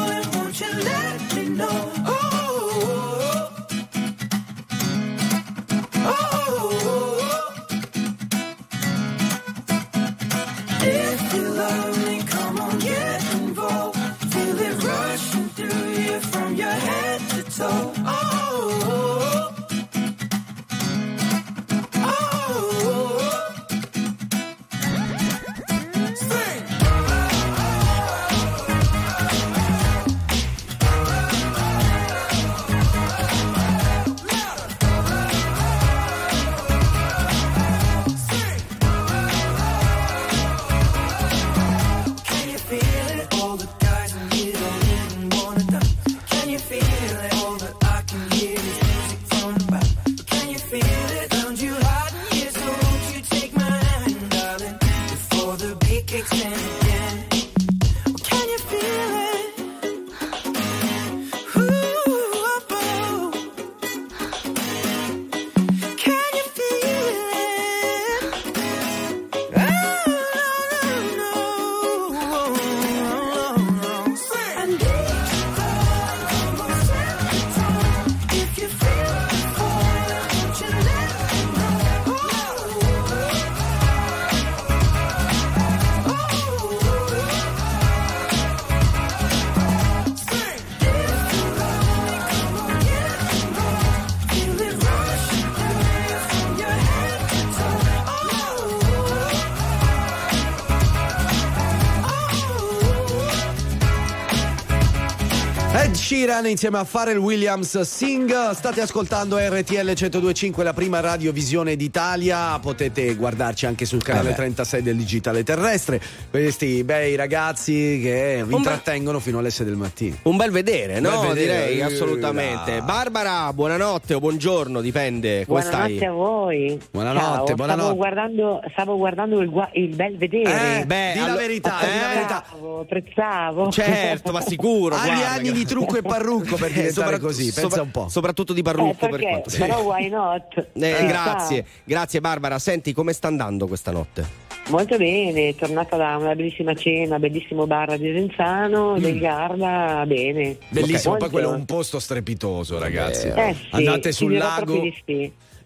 [106.35, 108.51] Sheeran insieme a Pharrell Williams Sing.
[108.51, 112.59] State ascoltando RTL 1025, la prima radiovisione d'Italia.
[112.59, 114.37] Potete guardarci anche sul canale Eh beh.
[114.37, 116.03] 36 del digitale terrestre.
[116.35, 120.17] Questi bei ragazzi che vi intrattengono fino alle 6 del mattino.
[120.23, 121.21] Un bel vedere, no?
[121.21, 121.67] Bel vedere.
[121.69, 122.83] Direi Eh, assolutamente.
[122.83, 125.47] Barbara, buonanotte o buongiorno, dipende.
[125.47, 126.09] Come Buonanotte stai?
[126.09, 126.81] a voi.
[126.91, 127.83] Buonanotte, Ciao, buonanotte.
[127.85, 130.81] Stavo guardando, stavo guardando il, gua- il bel vedere.
[130.81, 132.37] Eh, beh, di la verità, la eh, verità.
[132.39, 133.71] Apprezzavo, apprezzavo.
[133.71, 134.97] Certo, ma sicuro.
[134.99, 137.91] Anni guarda, anni che- di trucco e parrucco per diventare Sopra- così, pensa sopra- un
[137.93, 138.09] po'.
[138.09, 139.27] Soprattutto di Eh, parrucco per perché?
[139.29, 139.51] quanto.
[139.57, 140.67] Però why not?
[140.73, 142.59] Eh, Eh, grazie, grazie Barbara.
[142.59, 144.43] Senti, come sta andando questa notte?
[144.71, 150.57] Molto bene, tornata da una bellissima cena, bellissimo bar a Desenzano, del Garda, bene.
[150.71, 151.19] Bellissimo, Molto.
[151.29, 153.27] poi quello è un posto strepitoso, ragazzi.
[153.29, 154.83] Eh sì, andate sul lago.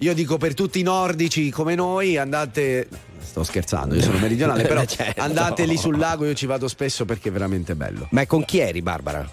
[0.01, 2.89] Io dico per tutti i nordici come noi, andate.
[3.21, 5.21] Sto scherzando, io sono meridionale, però Certo.
[5.21, 8.09] andate lì sul lago, io ci vado spesso perché è veramente bello.
[8.11, 9.29] Ma con chi eri, Barbara?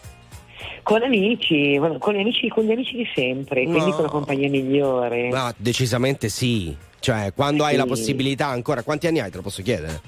[0.83, 3.95] Con amici, con gli amici, con gli amici di sempre, quindi No.
[3.95, 5.29] con la compagnia migliore.
[5.29, 6.75] No, decisamente sì.
[7.05, 7.77] Cioè, quando hai Sì.
[7.77, 9.29] la possibilità ancora, quanti anni hai?
[9.29, 10.01] Te lo posso chiedere?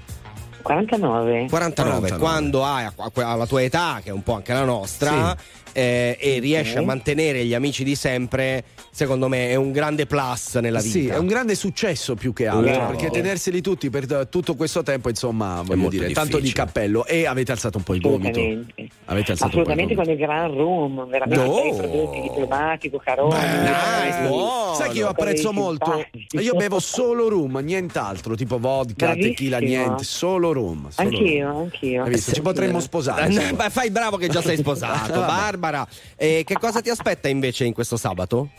[0.64, 1.46] 49.
[1.48, 2.18] 49.
[2.18, 5.38] Quando hai alla tua età, che è un po' anche la nostra,
[5.78, 10.56] eh, e riesci a mantenere gli amici di sempre, secondo me è un grande plus
[10.56, 10.90] nella vita.
[10.92, 12.88] Sì, è un grande successo più che altro, Bravo.
[12.96, 17.06] perché tenerseli tutti per tutto questo tempo, insomma, voglio dire, tanto di cappello.
[17.06, 18.40] E avete alzato un po' il gomito.
[18.40, 18.88] Assolutamente.
[19.06, 21.64] Avete alzato Assolutamente un po' con il Gran Room, veramente No.
[21.64, 23.36] i prodotti diplomatico, il gomito.
[23.36, 24.74] veramente- Buono.
[24.74, 26.04] Sai che io apprezzo molto?
[26.40, 29.34] Io bevo solo rum, nient'altro, tipo vodka, Bravissimo.
[29.34, 30.90] tequila, niente, solo rum.
[30.90, 31.58] solo Anch'io, rum.
[31.62, 32.04] anch'io.
[32.04, 32.32] Hai visto?
[32.32, 33.28] Ci potremmo sposare.
[33.28, 33.54] Eh.
[33.54, 35.20] Beh, fai bravo che già sei sposato.
[35.20, 35.32] Vabbè.
[35.68, 38.50] Barbara, eh, che cosa ti aspetta invece in questo sabato?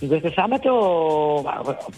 [0.00, 0.70] In questo sabato,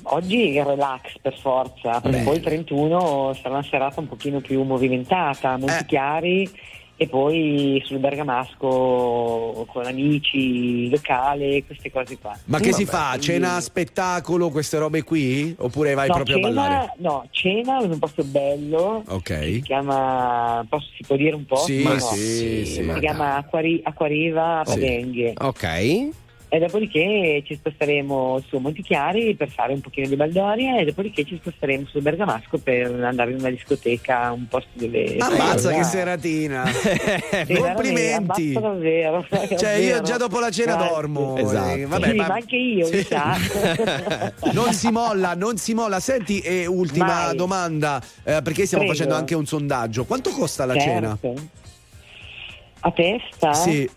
[0.05, 2.21] oggi relax per forza, Beh.
[2.23, 5.87] poi il 31 sarà una serata un pochino più movimentata, molti Eh.
[5.87, 6.51] chiari
[7.03, 12.39] e poi sul Bergamasco con amici, locale, queste cose qua.
[12.45, 13.07] Ma che si Vabbè, fa?
[13.13, 15.55] quindi- Cena, spettacolo, queste robe qui?
[15.61, 16.93] Oppure vai no, proprio cena, a ballare?
[16.99, 19.45] No, cena in un posto bello, Ok.
[19.45, 21.57] si chiama, posso, si può dire un po'?
[21.57, 22.01] Sì, Ma no.
[22.01, 24.73] sì, sì, si ma chiama Acquari- Acquariva Sì.
[24.75, 25.33] Padenghe.
[25.39, 26.09] Ok.
[26.53, 31.39] E dopodiché ci sposteremo su Montichiari per fare un pochino di baldoria e dopodiché ci
[31.41, 35.15] sposteremo su Bergamasco per andare in una discoteca, un posto dove...
[35.19, 36.65] Ammazza Eh, che seratina!
[37.47, 38.53] Sì, Complimenti!
[38.57, 39.25] ammazza davvero.
[39.31, 40.03] Cioè, io davvero.
[40.03, 40.93] già dopo la cena Grazie.
[40.95, 41.37] dormo.
[41.37, 41.75] Esatto.
[41.77, 43.37] eh, vabbè, Sì, ma- ma anche io, mi sa.
[44.53, 46.01] non si molla, non si molla.
[46.01, 47.37] Senti, e ultima Vai.
[47.37, 48.93] domanda, eh, perché stiamo Prego.
[48.99, 50.05] facendo anche un sondaggio.
[50.05, 51.17] Quanto costa la cena?
[51.21, 51.43] Certo.
[52.81, 53.53] A testa?
[53.53, 53.89] Sì.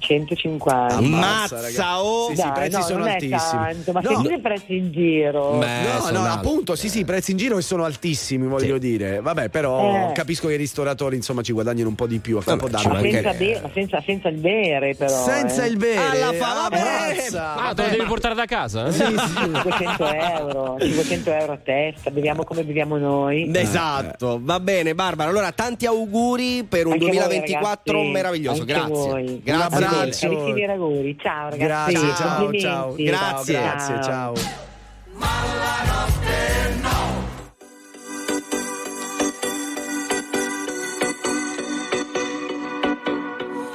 [0.00, 0.96] 150.
[0.96, 1.80] Ammazza, Mazza, ragazzi.
[2.02, 2.28] oh!
[2.30, 3.38] Sì, sì, i Dai, prezzi no, sono altissimi.
[3.38, 4.08] tanto, ma No.
[4.10, 5.50] sentite i prezzi in giro.
[5.58, 6.36] Beh, No, no, alti.
[6.46, 9.20] appunto, sì, sì, i prezzi in giro che sono altissimi, voglio dire.
[9.20, 10.12] Vabbè, però Eh.
[10.12, 12.94] capisco che i ristoratori, insomma, ci guguadagnano un po' di più a Capodanno.
[12.94, 15.24] ma, senza, be- ma senza, senza il bere però.
[15.24, 15.68] Senza eh.
[15.68, 15.98] il bere.
[16.22, 16.78] Alla fa- vabbè.
[16.80, 17.54] ammazza.
[17.56, 18.86] Ah, te lo devi portare da casa?
[18.86, 18.92] eh?
[18.92, 19.14] Sì, sì.
[19.70, 23.50] 500 euro, 500 euro a testa, beviamo come beviamo noi.
[23.54, 25.28] Esatto, va bene Barbara.
[25.30, 28.10] Allora, tanti auguri per un Anche voi, 2024 ragazzi.
[28.12, 28.60] meraviglioso.
[28.62, 28.92] Anche Grazie.
[28.94, 29.40] voi.
[29.44, 29.78] Grazie.
[29.90, 30.28] Abbraccio.
[30.28, 31.92] Carissimi auguri, ciao ragazzi.
[31.92, 32.94] Grazie, ciao.
[32.94, 33.54] Grazie.
[33.54, 34.34] Ciao, grazie, ciao.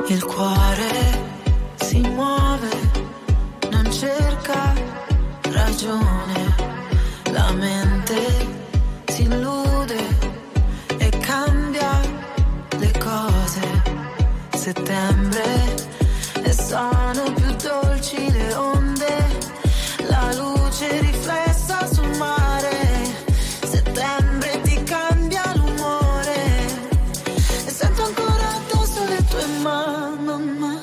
[0.07, 0.93] Il cuore
[1.75, 2.69] si muove,
[3.71, 4.73] non cerca
[5.51, 6.55] ragione,
[7.31, 8.15] la mente
[9.07, 9.97] si illude
[10.97, 11.99] e cambia
[12.77, 13.81] le cose.
[14.53, 15.54] Settembre
[16.75, 19.15] sono più dolci le onde,
[20.09, 23.15] la luce riflessa sul mare.
[23.63, 26.65] Settembre ti cambia l'umore.
[27.65, 30.79] E sento ancora addosso le tue mani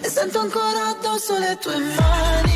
[0.00, 2.55] E sento ancora addosso le tue mani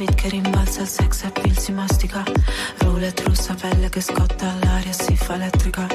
[0.00, 2.22] beat che rimbalza, il sex appeal si mastica.
[2.78, 5.86] Roulette rossa, pelle che scotta, l'aria si fa elettrica.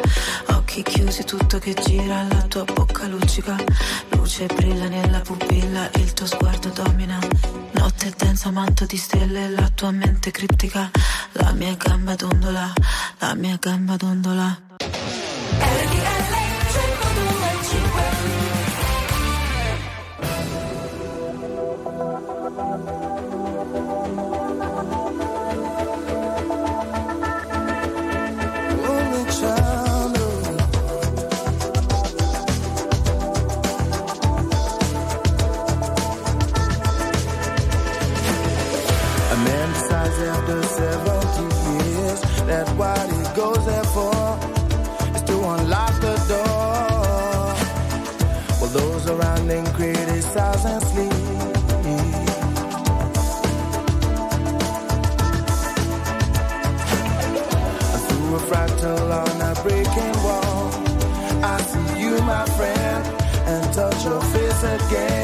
[0.49, 3.56] Occhi chiusi, tutto che gira, la tua bocca luccica.
[4.10, 7.18] Luce brilla nella pupilla, il tuo sguardo domina.
[7.72, 10.91] Notte densa, manto di stelle, la tua mente criptica.
[11.34, 12.74] La mia gamba dondola,
[13.20, 14.62] la mia gamba dondola.
[15.58, 16.05] Perché
[64.65, 65.14] again.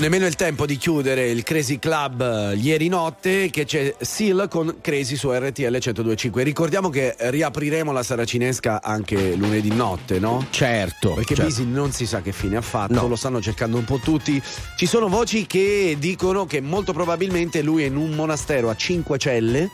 [0.00, 2.22] Nemmeno il tempo di chiudere il Crazy Club
[2.52, 6.42] eh, ieri notte che c'è Seal con Crazy su RTL 1025.
[6.42, 10.46] Ricordiamo che riapriremo la Saracinesca anche lunedì notte, no?
[10.50, 11.12] Certo.
[11.12, 11.50] Perché certo.
[11.50, 13.08] Bisi non si sa che fine ha fatto, No.
[13.08, 14.40] lo stanno cercando un po' tutti.
[14.76, 19.18] Ci sono voci che dicono che molto probabilmente lui è in un monastero a cinque
[19.18, 19.70] celle.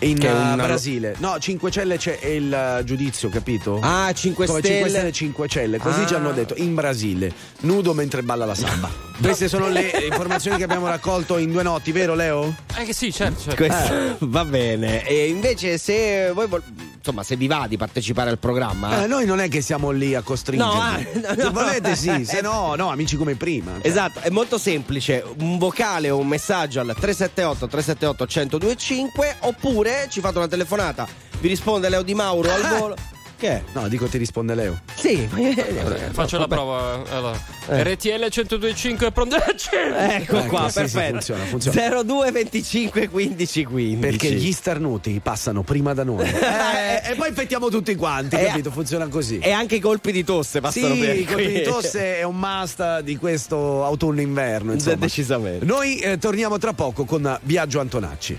[0.00, 3.80] In è eh, una- Brasile, no, 5 celle c'è il eh, giudizio, capito?
[3.82, 4.74] Ah, 5 Come stelle.
[4.74, 6.06] 5 stelle, 5 celle, così Ah.
[6.06, 9.06] ci hanno detto in Brasile, nudo mentre balla la samba.
[9.20, 12.54] Queste sono le informazioni che abbiamo raccolto in due notti, vero Leo?
[12.76, 13.42] Eh che sì, certo.
[13.50, 13.56] certo.
[13.56, 15.04] Questo- Va bene.
[15.06, 16.62] E invece, se voi vol-
[16.96, 20.14] insomma, se vi va di partecipare al programma, Eh, noi non è che siamo lì
[20.14, 20.74] a costringervi.
[20.74, 21.50] No, ah, no, Se no.
[21.50, 23.72] volete sì, se no, no, amici come prima.
[23.80, 25.24] Cioè, Esatto, è molto semplice.
[25.40, 28.24] Un vocale o un messaggio al 378 378
[28.58, 31.06] 1025 oppure ci fate una telefonata.
[31.40, 32.78] Vi risponde Leo Di Mauro al Eh.
[32.78, 32.96] volo.
[33.38, 33.62] Che?
[33.72, 34.80] No, dico ti risponde Leo.
[34.96, 35.16] Sì,
[36.10, 37.04] Faccio la prova.
[37.08, 37.38] Allora.
[37.68, 37.84] Eh.
[37.94, 41.10] RTL 1025 pronto Ecco qua, sì, sì, perfetto.
[41.12, 42.02] funziona, funziona.
[42.02, 43.96] 02 25 15 15.
[44.00, 46.26] Perché gli starnuti passano prima da noi.
[46.88, 48.70] Eh, e poi infettiamo tutti quanti, Eh, capito?
[48.70, 49.38] Funziona così.
[49.38, 52.36] E anche i colpi di tosse passano sì, per i colpi di tosse è un
[52.38, 54.72] must di questo autunno-inverno.
[54.72, 54.96] Insomma.
[54.96, 55.64] Decisamente.
[55.64, 58.38] Noi eh, torniamo tra poco con Biagio Antonacci.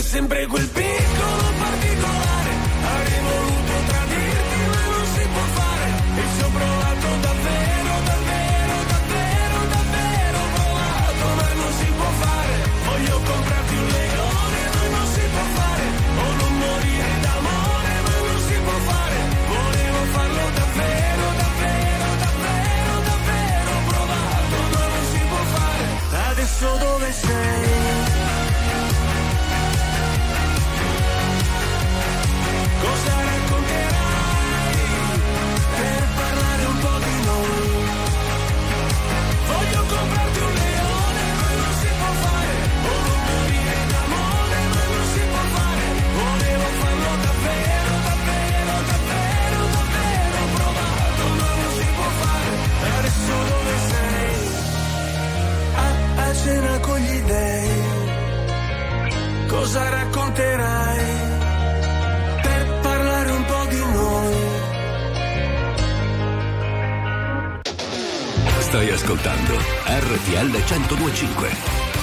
[0.00, 1.57] sempre quel piccolo
[57.28, 57.70] dei.
[59.46, 61.28] Cosa racconterai?
[62.48, 64.36] per parlare un po' di noi.
[68.60, 71.97] Stai ascoltando RTL 1025.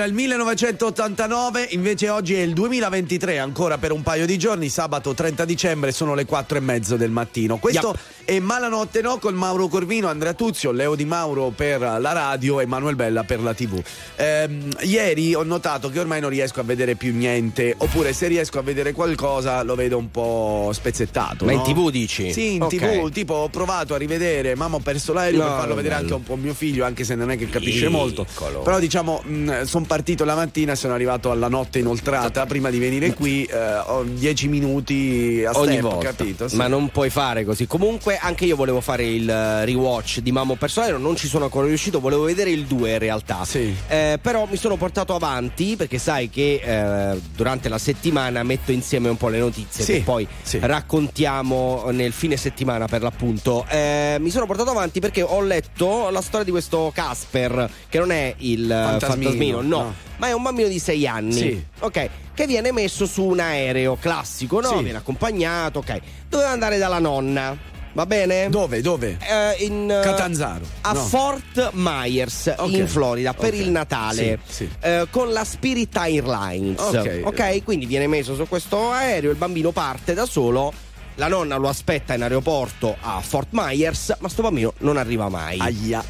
[0.00, 5.12] Era il 1989, invece oggi è il 2023, ancora per un paio di giorni, sabato
[5.12, 7.58] 30 dicembre sono le 4 e mezzo del mattino.
[7.58, 7.94] Questo
[8.30, 12.66] è Malanotte No con Mauro Corvino, Andrea Tuzio, Leo Di Mauro per la radio e
[12.66, 13.82] Manuel Bella per la tv.
[14.14, 18.60] Ehm, ieri ho notato che ormai non riesco a vedere più niente, oppure se riesco
[18.60, 21.44] a vedere qualcosa lo vedo un po' spezzettato.
[21.44, 21.64] Ma in no?
[21.64, 22.32] TV dici?
[22.32, 22.76] Sì, in Ok.
[22.76, 26.06] tv, tipo ho provato a rivedere Mamma ho perso l'aereo No, per farlo vedere bello.
[26.14, 28.24] anche un po' mio figlio, anche se non è che capisce molto.
[28.62, 29.24] Però diciamo,
[29.64, 32.46] sono partito la mattina e sono arrivato alla notte inoltrata.
[32.46, 36.12] Prima di venire qui eh, ho 10 minuti a ogni step, volta.
[36.14, 36.46] capito?
[36.46, 36.54] Sì.
[36.54, 37.66] Ma non puoi fare così.
[37.66, 41.66] Comunque, anche io volevo fare il eh, rewatch di Mammo Personale, non ci sono ancora
[41.66, 43.44] riuscito, volevo vedere il 2 in realtà.
[43.88, 49.08] Eh, però mi sono portato avanti perché sai che eh, durante la settimana metto insieme
[49.08, 50.58] un po' le notizie Sì, che poi sì.
[50.60, 53.64] raccontiamo nel fine settimana per l'appunto.
[53.68, 58.10] Eh, mi sono portato avanti perché ho letto la storia di questo Casper, che non
[58.10, 59.82] è il eh, Fantasmino, fantasmino, no.
[59.82, 59.94] no.
[60.18, 61.32] Ma è un bambino di 6 anni.
[61.32, 61.64] Sì.
[61.80, 62.08] Ok.
[62.34, 64.76] Che viene messo su un aereo classico, no?
[64.76, 64.82] Sì.
[64.82, 66.00] Viene accompagnato, ok.
[66.28, 67.56] Doveva andare dalla nonna.
[67.92, 68.48] Va bene?
[68.50, 68.80] Dove?
[68.82, 69.18] Dove?
[69.20, 70.64] Eh, in, eh, Catanzaro.
[70.82, 71.00] A No.
[71.00, 72.72] Fort Myers Ok.
[72.72, 73.58] in Florida per Ok.
[73.58, 74.70] il Natale Sì, sì.
[74.80, 76.80] eh, con la Spirit Airlines.
[76.80, 77.64] Ok.
[77.64, 80.72] quindi viene messo su questo aereo, il bambino parte da solo.
[81.16, 85.58] La nonna lo aspetta in aeroporto a Fort Myers, ma sto bambino non arriva mai.
[85.58, 86.02] Aia.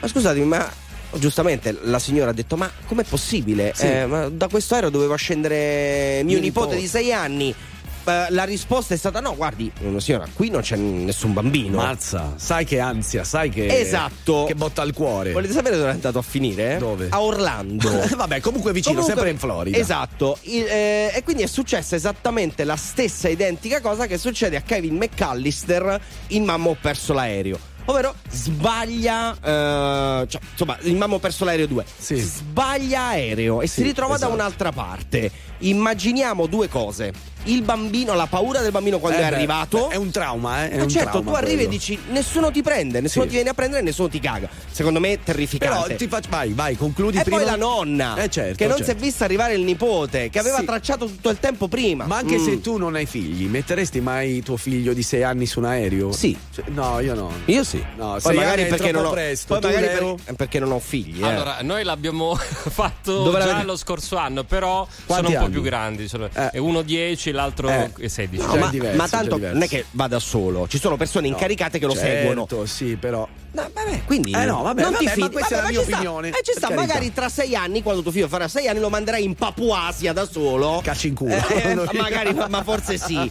[0.00, 0.68] Ma scusatemi, ma
[1.18, 3.72] giustamente la signora ha detto: Ma com'è possibile?
[3.76, 3.86] Sì.
[3.86, 6.80] Eh, ma da questo aereo doveva scendere mio Mio nipote nipote.
[6.80, 7.54] di sei anni.
[8.04, 11.76] Eh, la risposta è stata: No, guardi, signora, qui non c'è nessun bambino.
[11.76, 13.78] Mazza, sai che ansia, sai che.
[13.80, 14.44] Esatto.
[14.46, 15.32] Che botta al cuore.
[15.32, 16.78] Volete sapere dove è andato a finire?
[16.78, 17.08] Dove?
[17.10, 17.88] A Orlando.
[18.16, 19.76] Vabbè, comunque vicino, Comunque- sempre in Florida.
[19.78, 20.38] Esatto.
[20.42, 24.96] Il- eh, e quindi è successa esattamente la stessa identica cosa che succede a Kevin
[24.96, 27.58] McAllister in Mamma ho perso l'aereo.
[27.86, 31.84] Ovvero sbaglia, eh, cioè, insomma, in Mamma ho perso l'aereo 2.
[31.98, 34.28] Sbaglia aereo e si Sì, ritrova esatto.
[34.30, 35.30] da un'altra parte.
[35.58, 37.12] Immaginiamo due cose
[37.44, 39.90] il bambino, la paura del bambino quando eh, è arrivato.
[39.90, 40.70] È un trauma, eh?
[40.70, 41.68] È Ma certo, trauma, tu arrivi quello.
[41.68, 43.30] e dici: nessuno ti prende, nessuno sì.
[43.30, 44.48] ti viene a prendere, nessuno ti caga.
[44.70, 45.82] Secondo me è terrificante.
[45.86, 46.28] Però ti faccio.
[46.30, 47.38] Vai, vai, concludi e prima.
[47.38, 48.84] poi la nonna, eh, certo, che non certo.
[48.84, 49.04] si è certo.
[49.04, 50.64] vista arrivare il nipote, che aveva sì.
[50.64, 52.06] tracciato tutto il tempo prima.
[52.06, 52.44] Ma anche mm.
[52.44, 56.12] se tu non hai figli, metteresti mai tuo figlio di 6 anni su un aereo?
[56.12, 56.36] Sì.
[56.52, 57.30] Cioè, no, io no.
[57.46, 57.84] Io sì.
[57.96, 59.58] No, poi magari perché non ho presto.
[59.58, 60.14] Poi magari per...
[60.26, 61.22] Eh, perché non ho figli.
[61.22, 61.28] Eh.
[61.28, 63.66] Allora, noi l'abbiamo fatto Dove già l'avete?
[63.66, 66.08] lo scorso anno, però Quanti sono un po' più grandi.
[66.08, 66.28] Sono...
[66.32, 66.58] Eh.
[66.58, 66.84] uno È
[67.32, 67.90] l'altro eh.
[67.98, 68.44] è 16.
[68.44, 71.78] No, cioè, ma, diverso, ma, tanto non è che vada solo, ci sono persone incaricate
[71.78, 72.66] che lo certo, seguono.
[72.66, 75.30] Sì, però No, vabbè, quindi Eh no, vabbè, non vabbè, ti fidi.
[75.30, 75.96] questa è la Vabbè, mia ci sta.
[75.96, 76.80] opinione, E ci sta, carità.
[76.80, 80.26] magari tra sei anni, quando tuo figlio farà sei anni, lo manderai in Papuasia da
[80.26, 80.80] solo.
[80.82, 81.30] Cacci in culo.
[81.52, 83.30] Eh, magari, ma, ma forse sì.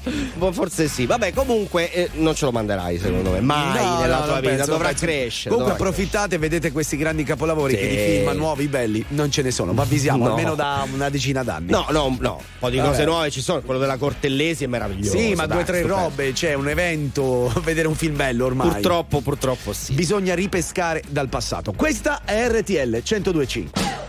[0.51, 1.05] Forse sì.
[1.05, 3.41] Vabbè, comunque eh, non ce lo manderai, secondo me.
[3.41, 4.53] Mai No, nella no, tua vita.
[4.55, 5.05] penso, Dovrà penso.
[5.05, 5.49] crescere.
[5.55, 7.79] Comunque dovrà approfittate e vedete questi grandi capolavori Sì.
[7.79, 10.29] che di film nuovi, belli, non ce ne sono, ma avvisiamo No.
[10.31, 11.71] almeno da una decina d'anni.
[11.71, 12.35] No, no, no.
[12.35, 12.89] Un po' di Vabbè.
[12.89, 13.61] cose nuove ci sono.
[13.61, 15.17] Quello della Cortellesi è meraviglioso.
[15.17, 18.69] Sì, ma dai, due o tre robe, c'è un evento, vedere un film bello ormai.
[18.69, 19.93] Purtroppo, purtroppo sì.
[19.93, 21.73] Bisogna ripescare dal passato.
[21.73, 23.99] Questa è RTL 1025.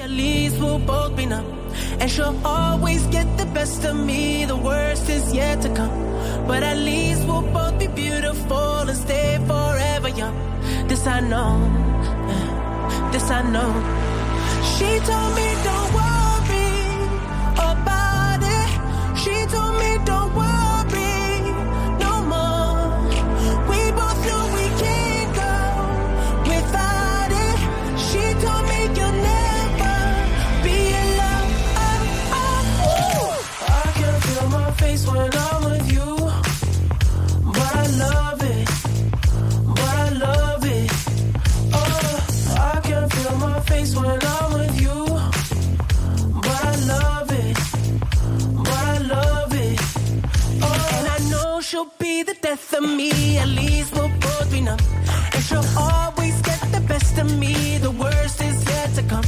[0.00, 1.46] At least we'll both be numb.
[1.98, 4.44] And she'll always get the best of me.
[4.44, 6.46] The worst is yet to come.
[6.46, 10.36] But at least we'll both be beautiful and stay forever young.
[10.88, 11.84] This I know.
[13.14, 13.72] This I know.
[14.74, 16.23] She told me don't worry
[52.34, 53.38] the death of me.
[53.38, 54.78] At least we'll both be numb.
[55.34, 57.78] And she'll always get the best of me.
[57.78, 59.24] The worst is yet to come.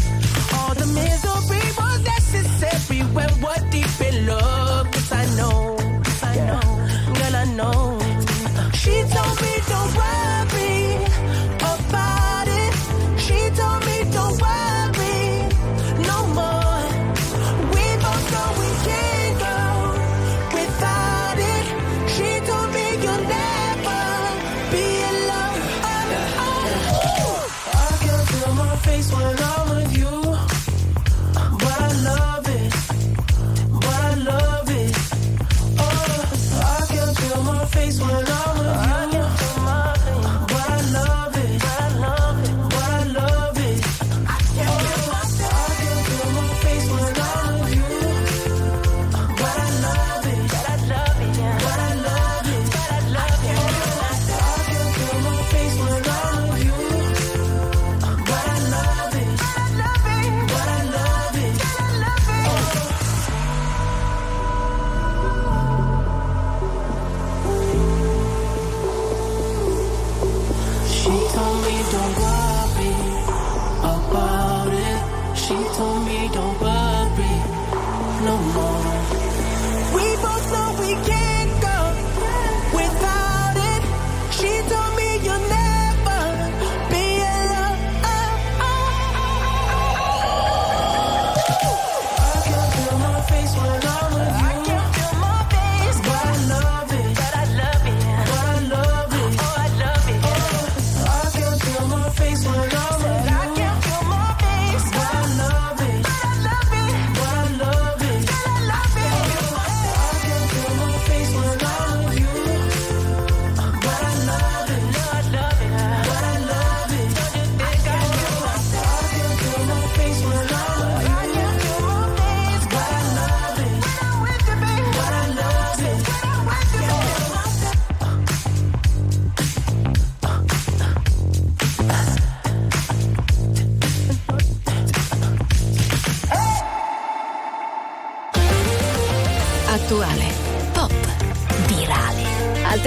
[0.55, 4.87] All the misery was necessary when we're deep in love.
[4.93, 5.77] Yes, I know.
[6.05, 6.67] Yes, I know.
[7.19, 7.99] Girl, I know.
[8.81, 10.26] She told me don't worry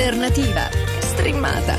[0.10, 0.68] alternativa,
[1.02, 1.78] streamata,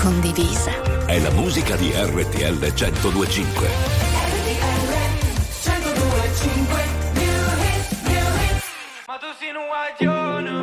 [0.00, 0.70] condivisa.
[1.04, 3.68] È la musica di RTL 1025.
[9.04, 10.54] Ma tu sei un guaglione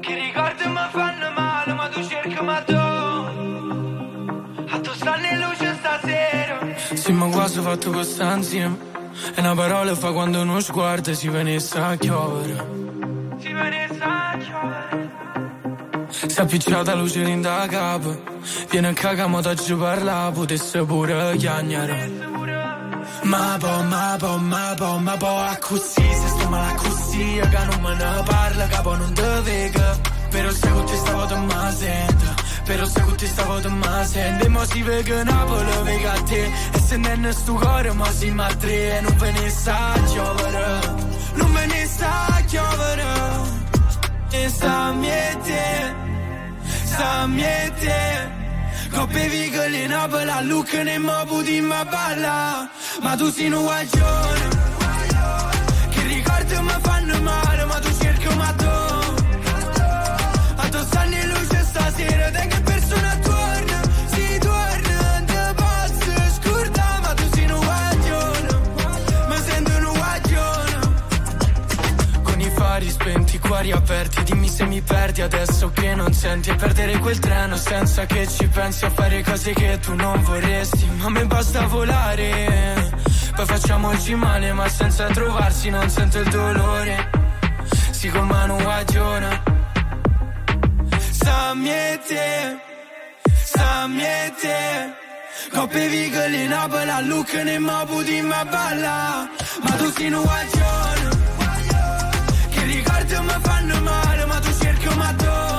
[0.00, 2.74] Che ricordi mi fanno male Ma tu cerchi ma tu
[4.70, 6.58] A tu stanno in luce stasera
[6.94, 8.76] Sì, ma quasi fatto questa insieme.
[9.34, 12.83] E una parola fa quando uno sguardo si venisse a chiovere.
[16.44, 18.22] Appicciata luce in da capo.
[18.70, 22.32] Viene a cagare, ma ti parla, potesse pure chiagnare.
[23.22, 27.64] Ma po, ma po, ma po, ma po, a così, se sto male così, che
[27.70, 30.12] non me ne parla, capo non te vega.
[30.30, 32.34] Però se con te stavo te ma sento,
[32.64, 36.22] però se con te stavo te ma sento, e mo si vega Napoli, vega a
[36.22, 39.92] te, e se non è sto cuore, ma si ma e non ve ne sa
[40.12, 40.80] giovere,
[41.34, 43.04] non ve ne sa giovere,
[44.30, 46.03] e sta miete,
[46.94, 48.32] sta miete.
[48.90, 54.53] Coppe vigole in Napoli, a Lucca ne mo puti ma balla Ma tu sei un
[74.74, 76.50] mi perdi adesso che non senti.
[76.50, 80.84] E perdere quel treno senza che ci pensi A fare cose che tu non vorresti.
[80.98, 82.92] Ma a me basta volare
[83.36, 87.10] Poi facciamoci male ma senza trovarsi Non sento il dolore.
[87.90, 89.42] Si con mano guagiona
[91.10, 92.58] Sta miete
[93.44, 95.02] Sta miete.
[95.52, 99.28] Coppe vigole in Napoli, a Lucca ne mo puti ma balla.
[99.62, 101.22] Ma tu sei un guagione
[102.50, 104.03] che ricordi mi fanno male
[105.04, 105.53] ma tu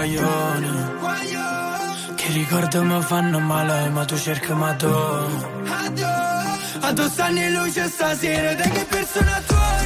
[0.00, 0.94] guaglione,
[2.14, 4.86] che ricordi mi fanno male, ma tu cerchi ma tu.
[6.82, 9.79] A tu stanno in luce stasera, te che persona torna,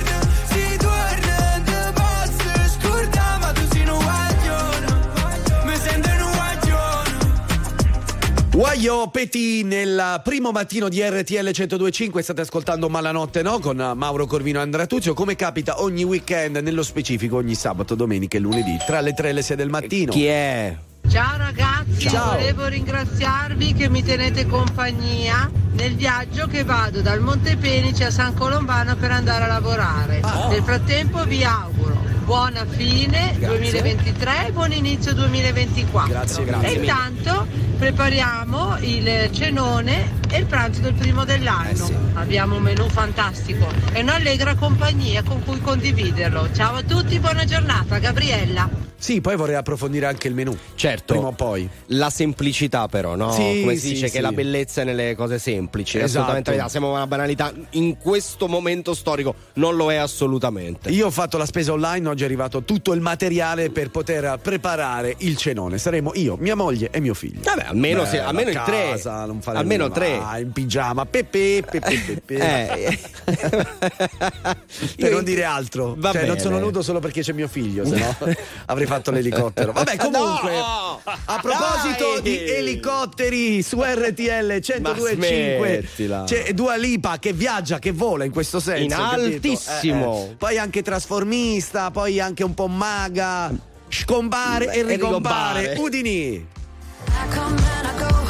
[8.55, 14.61] Guaio Peti nel primo mattino di RTL 1025 state ascoltando Malanotte no con Mauro Corvino
[14.61, 19.01] e Andrea Tuzio come capita ogni weekend nello specifico ogni sabato, domenica e lunedì tra
[19.01, 20.13] le 3 e le 6 del mattino.
[20.13, 20.77] Chi è?
[21.09, 22.37] Ciao ragazzi, Ciao.
[22.37, 28.35] volevo ringraziarvi che mi tenete compagnia nel viaggio che vado dal Monte Penice a San
[28.35, 30.21] Colombano per andare a lavorare.
[30.23, 30.47] Ah.
[30.47, 33.71] Nel frattempo vi auguro buona fine Grazie.
[33.71, 36.11] 2023 e buon inizio 2024.
[36.11, 37.47] Grazie, grazie E intanto
[37.79, 41.89] prepariamo il cenone e il pranzo del primo dell'anno.
[41.89, 46.49] Eh Abbiamo un menù fantastico e un'allegra compagnia con cui condividerlo.
[46.53, 48.85] Ciao a tutti, buona giornata, Gabriella.
[49.05, 50.57] Sì, poi vorrei approfondire anche il menù.
[50.77, 51.13] Certo.
[51.13, 51.69] Prima o poi.
[51.89, 53.33] La semplicità, però, no?
[53.33, 54.15] Sì, Come si sì, dice sì.
[54.15, 55.99] che la bellezza è nelle cose semplici.
[55.99, 56.11] Esatto.
[56.11, 56.69] Assolutamente verità.
[56.71, 57.53] Siamo una banalità.
[57.73, 60.89] In questo momento storico non lo è assolutamente.
[60.89, 65.15] Io ho fatto la spesa online, oggi è arrivato tutto il materiale per poter preparare
[65.19, 65.79] il cenone.
[65.79, 67.41] Saremo io, mia moglie e mio figlio.
[67.43, 68.89] Vabbè, almeno, se- Bella almeno tre.
[68.91, 70.19] casa, non faremo Almeno tre.
[70.23, 72.87] Ah, in pigiama, pepe, pepe, pepe.
[72.87, 72.99] Eh.
[74.97, 75.95] per non dire altro.
[75.99, 76.41] Va cioè, non bene.
[76.41, 78.17] sono nudo solo perché c'è mio figlio, se no
[78.67, 79.73] avrei fatto l'elicottero.
[79.73, 81.01] Vabbè, comunque, No!
[81.05, 82.23] a proposito Dai!
[82.23, 86.25] di elicotteri su RTL 1025, smettila.
[86.25, 88.83] c'è Dua Lipa che viaggia, che vola in questo senso.
[88.85, 90.27] In altissimo.
[90.29, 90.35] Eh, eh.
[90.37, 93.53] Poi anche trasformista, poi anche un po' maga.
[93.89, 95.61] Scompare e ricompare.
[95.61, 95.75] ricompare.
[95.79, 96.35] Udini.
[96.35, 98.24] I come and I go.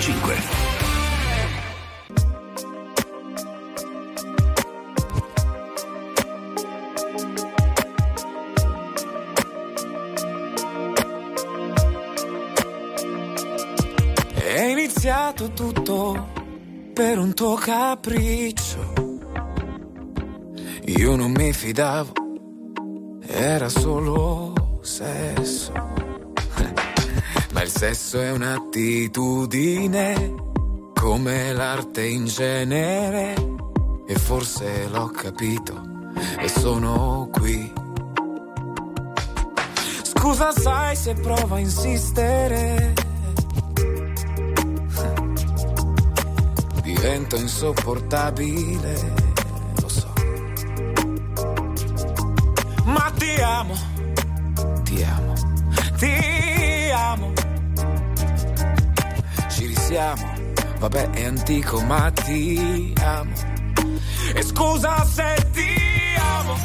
[0.00, 0.34] 1025.
[14.36, 16.28] È iniziato tutto
[16.94, 18.92] per un tuo capriccio.
[20.86, 22.12] Io non mi fidavo,
[23.26, 24.29] era solo
[27.94, 30.34] sesso è un'attitudine,
[30.94, 33.34] come l'arte in genere.
[34.06, 35.82] E forse l'ho capito
[36.38, 37.72] e sono qui.
[40.02, 42.92] Scusa, sai se provo a insistere.
[46.82, 49.14] Divento insopportabile,
[49.80, 50.12] lo so.
[52.84, 53.74] Ma ti amo,
[60.80, 63.34] vabbè è antico ma ti amo.
[64.34, 65.74] E scusa se ti
[66.16, 66.56] amo,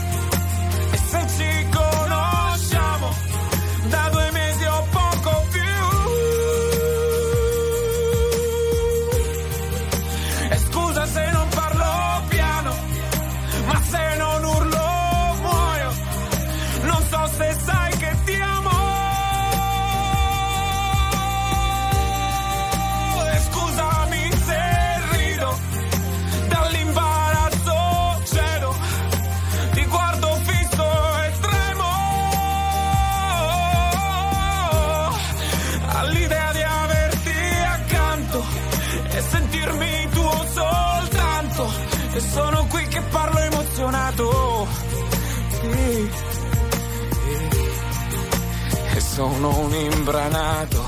[49.15, 50.83] sono un imbranato.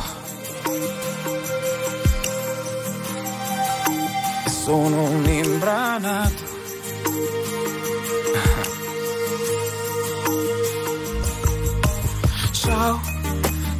[4.47, 6.43] Sono un imbranato.
[12.51, 12.99] Ciao,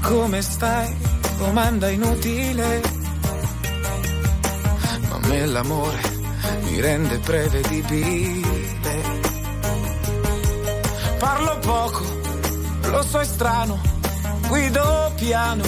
[0.01, 0.95] come stai?
[1.39, 2.81] Domanda inutile.
[5.09, 5.99] Ma me l'amore
[6.63, 8.45] mi rende prevedibile.
[11.19, 12.01] Parlo poco,
[12.83, 13.81] lo so è strano,
[14.47, 15.63] guido piano.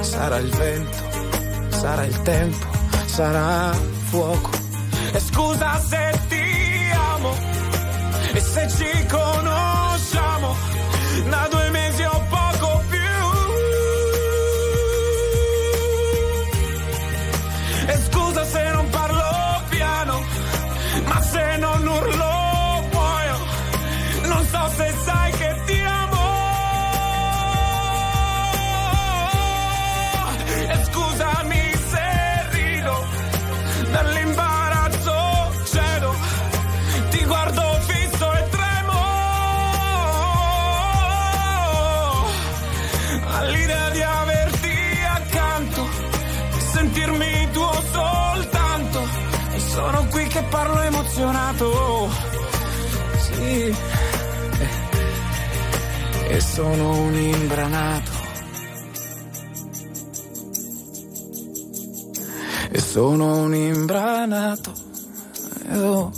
[0.00, 0.98] Sarà il vento,
[1.68, 2.66] sarà il tempo,
[3.06, 3.72] sarà
[4.08, 4.50] fuoco.
[5.12, 7.34] E scusa se ti amo,
[8.32, 10.56] e se ci conosciamo
[51.16, 52.10] emozionato.
[53.16, 53.74] Sì.
[56.28, 58.10] E sono un imbranato.
[62.70, 64.72] E sono un imbranato.
[65.68, 66.15] E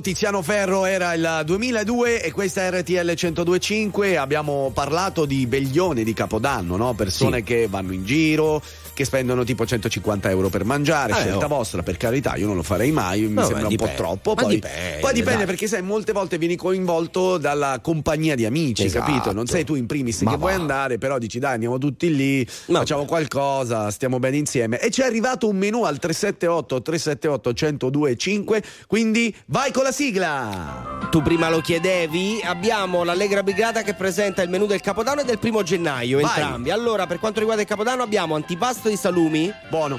[0.00, 4.16] Tiziano Ferro era il 2002 e questa è RTL 1025.
[4.16, 6.94] Abbiamo parlato di Beglione di Capodanno, no?
[6.94, 7.42] persone Sì.
[7.44, 8.62] che vanno in giro,
[8.98, 11.12] che spendono tipo 150 euro per mangiare.
[11.12, 11.48] Eh, scelta oh.
[11.48, 13.94] vostra, per carità, io non lo farei mai, mi No, sembra un po' dipende.
[13.94, 14.34] troppo.
[14.34, 15.46] Ma Poi dipende, poi dipende dai.
[15.46, 19.04] perché sai, molte volte vieni coinvolto dalla compagnia di amici, Esatto.
[19.04, 19.32] capito?
[19.32, 20.60] Non sei tu in primis Ma che vuoi va.
[20.60, 24.80] andare, però dici dai, andiamo tutti lì, facciamo qualcosa, stiamo bene insieme.
[24.80, 31.06] E ci è arrivato un menù al 378 378 1025, quindi vai con la sigla!
[31.10, 35.38] Tu prima lo chiedevi, abbiamo l'Allegra Brigata che presenta il menù del Capodanno e del
[35.38, 36.28] primo gennaio, Vai.
[36.40, 36.70] entrambi.
[36.70, 39.98] Allora, per quanto riguarda il Capodanno abbiamo antipasto di salumi, buono,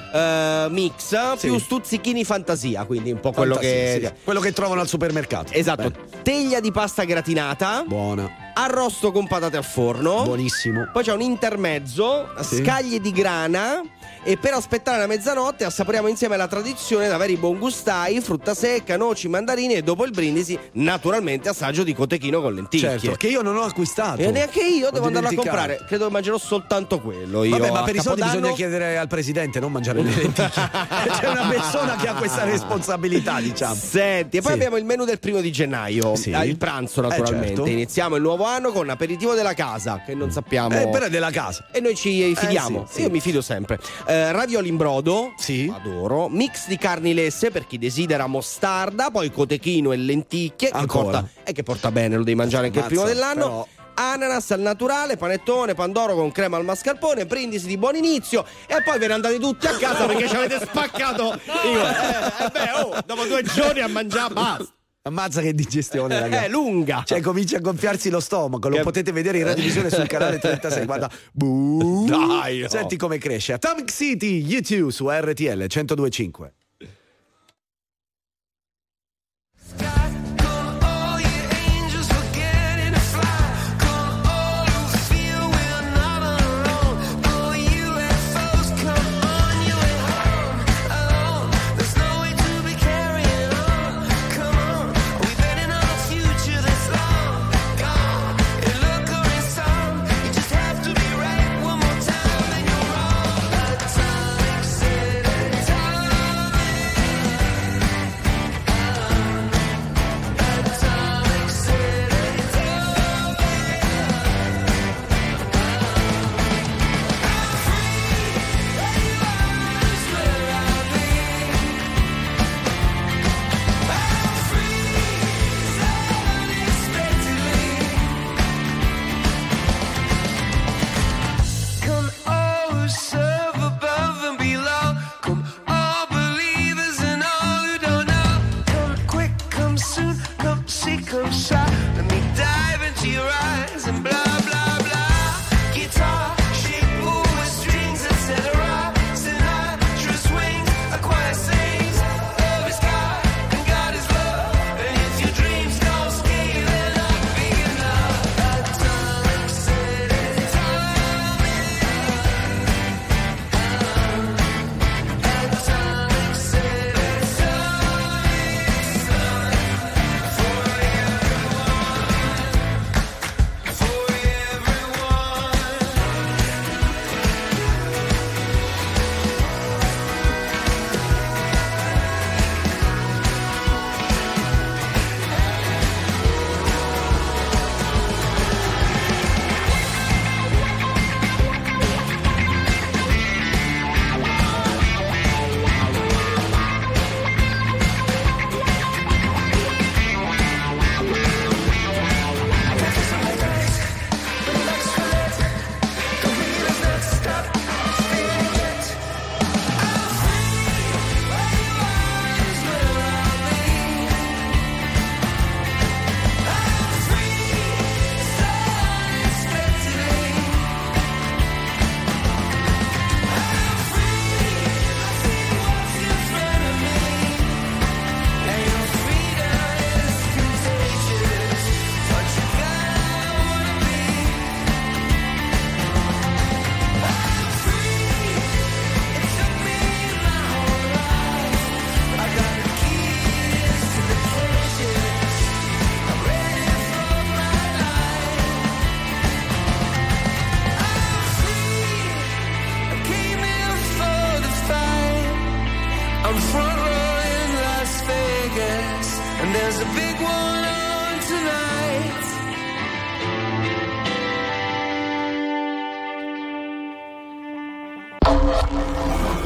[0.69, 4.13] mix, più stuzzichini fantasia, quindi un po' quello Fantasia, che...
[4.17, 4.23] sì.
[4.23, 5.53] quello che trovano al supermercato.
[5.53, 6.21] Esatto, Bene.
[6.23, 7.83] teglia di pasta gratinata.
[7.87, 8.47] Buona.
[8.53, 10.23] Arrosto con patate al forno.
[10.23, 10.89] Buonissimo.
[10.91, 12.57] Poi c'è un intermezzo, Sì.
[12.63, 13.81] scaglie di grana.
[14.23, 19.27] E per aspettare la mezzanotte assaporiamo insieme la tradizione da veri buongustai, frutta secca, noci,
[19.29, 22.99] mandarini e dopo il brindisi, naturalmente, assaggio di cotechino con lenticchie.
[22.99, 24.21] Certo, che io non ho acquistato.
[24.21, 25.83] E neanche io devo andarlo a comprare.
[25.87, 27.43] Credo che mangerò soltanto quello.
[27.43, 30.49] Io Vabbè, ma per i soldi Capodanno- bisogna chiedere al presidente, non mangiare le lenticchie.
[31.19, 33.73] C'è una persona che ha questa responsabilità, diciamo.
[33.75, 34.57] Senti, e poi Sì.
[34.57, 36.31] abbiamo il menù del primo di gennaio, Sì.
[36.31, 37.47] eh, il pranzo Eh, naturalmente.
[37.55, 37.65] certo.
[37.65, 40.75] Iniziamo il nuovo anno con aperitivo della casa, che non sappiamo.
[40.79, 41.67] Eh, però è della casa.
[41.71, 42.85] E noi ci fidiamo.
[42.87, 43.01] sì, sì.
[43.03, 43.79] Io mi fido sempre.
[44.05, 45.33] Eh, ravioli in brodo.
[45.37, 45.71] Sì.
[45.73, 46.27] Adoro.
[46.29, 49.09] Mix di carni lesse per chi desidera mostarda.
[49.11, 50.69] Poi cotechino e lenticchie.
[50.69, 51.21] Che Ancora.
[51.21, 53.41] porta, e che porta bene, lo devi mangiare anche il primo dell'anno.
[53.43, 53.67] però-
[54.01, 58.97] Ananas al naturale, panettone, pandoro con crema al mascarpone, brindisi di buon inizio e poi
[58.97, 61.37] ve ne andate tutti a casa perché ci avete spaccato.
[61.67, 64.65] Io, eh, eh, beh, oh, dopo due giorni a mangiare basta.
[65.03, 66.45] Ammazza che digestione, ragazzi.
[66.45, 67.03] È lunga.
[67.05, 68.67] Cioè, comincia a gonfiarsi lo stomaco.
[68.67, 70.85] Lo Che- potete vedere in radiovisione sul canale 36.
[70.85, 72.05] Guarda, Buh.
[72.05, 72.67] Dai, no.
[72.69, 73.53] Senti come cresce.
[73.53, 76.53] Atomic City, YouTube su RTL 1025.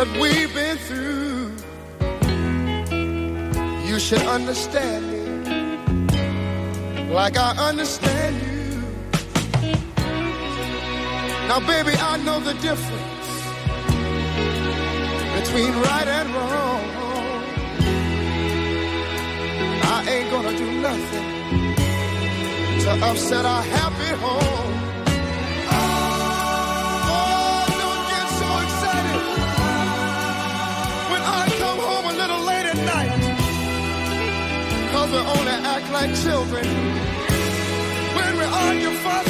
[0.00, 1.52] That we've been through.
[3.86, 5.20] You should understand me
[7.12, 8.80] like I understand you.
[11.48, 13.30] Now, baby, I know the difference
[15.36, 16.84] between right and wrong.
[19.96, 21.26] I ain't gonna do nothing
[22.84, 24.79] to upset our happy home.
[35.10, 36.64] We only act like children.
[38.14, 39.29] When we argue, fuss,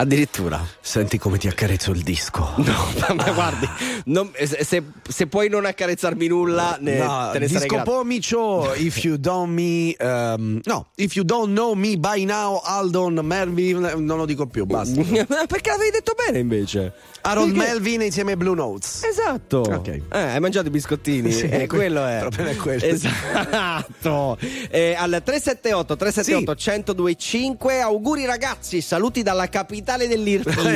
[0.00, 0.77] Addirittura.
[0.88, 2.54] Senti come ti accarezzo il disco.
[3.08, 3.68] No, ma guardi,
[4.06, 7.90] non- se, se- puoi non accarezzarmi nulla, ne, No, te ne sarei disco grato.
[7.90, 13.20] pomicio, if you don't me, ehm, no, if you don't know me by now, Aldon
[13.22, 15.00] Melvin, non lo dico più, basta.
[15.02, 16.92] Perché l'avevi detto bene invece?
[17.20, 19.02] Aaron Perché- Melvin insieme ai Blue Notes.
[19.04, 19.58] Esatto.
[19.58, 19.88] Ok.
[19.88, 21.30] Eh, hai mangiato i biscottini?
[21.32, 22.14] Sì, Eh, que- quello è.
[22.14, 22.84] il problema è quello.
[22.84, 24.38] Esatto.
[24.70, 30.06] Eh, al 378 378 1025 auguri ragazzi, saluti dalla capitale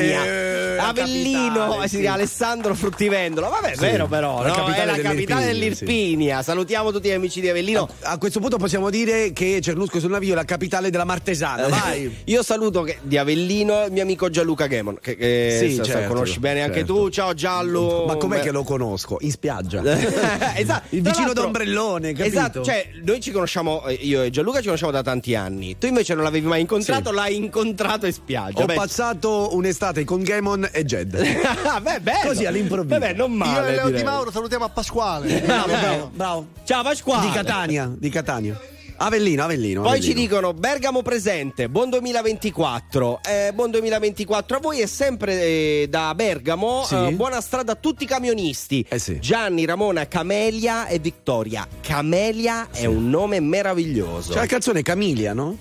[0.02, 0.24] dell'Irpinia.
[0.24, 2.06] Eh, la Avellino, capitale, eh, sì, sì.
[2.06, 3.48] Alessandro Fruttivendolo.
[3.48, 4.54] Vabbè, è Sì, vero però, la no?
[4.54, 6.42] capitale è la capitale dell'Irpinia, dell'Irpinia.
[6.42, 7.88] Salutiamo tutti gli amici di Avellino.
[8.02, 12.14] A questo punto possiamo dire che Cernusco sul Navio è la capitale della Martesana, vai.
[12.24, 16.12] Io saluto che- di Avellino il mio amico Gianluca Gemon, che, che Sì, so- certo,
[16.12, 16.94] conosci bene anche certo.
[16.94, 17.08] tu.
[17.10, 18.04] Ciao Giallo.
[18.06, 19.18] Ma com'è Beh, che lo conosco?
[19.20, 19.82] In spiaggia.
[20.56, 20.86] esatto.
[20.90, 22.36] Il vicino d'ombrellone, capito?
[22.36, 25.76] Esatto, cioè noi ci conosciamo, eh, io e Gianluca ci conosciamo da tanti anni.
[25.78, 27.14] Tu invece non l'avevi mai incontrato, Sì.
[27.14, 28.62] l'hai incontrato in spiaggia.
[28.62, 31.14] Ho Beh, passato un'estate con Gamon e Jed.
[31.64, 32.28] Ah, beh, bello.
[32.28, 32.98] Così all'improvviso.
[32.98, 33.68] Vabbè, non Io male.
[33.68, 34.04] e Leo Di direi.
[34.04, 35.40] Mauro salutiamo a Pasquale.
[35.44, 36.46] Bravo, bravo, bravo.
[36.64, 37.26] Ciao Pasquale.
[37.26, 38.60] Di Catania, di Catania.
[38.96, 39.80] Avellino, Avellino.
[39.82, 40.12] Poi Avellino.
[40.14, 43.20] ci dicono Bergamo presente, buon 2024.
[43.26, 46.84] Eh, buon 2024 a voi è sempre eh, da Bergamo.
[46.84, 46.94] Sì.
[46.94, 48.84] eh, buona strada a tutti i camionisti.
[48.88, 49.18] Eh sì.
[49.18, 51.66] Gianni, Ramona, Camelia e Vittoria.
[51.80, 54.32] Camelia è un nome meraviglioso.
[54.32, 55.56] C'è la canzone Camilia, no?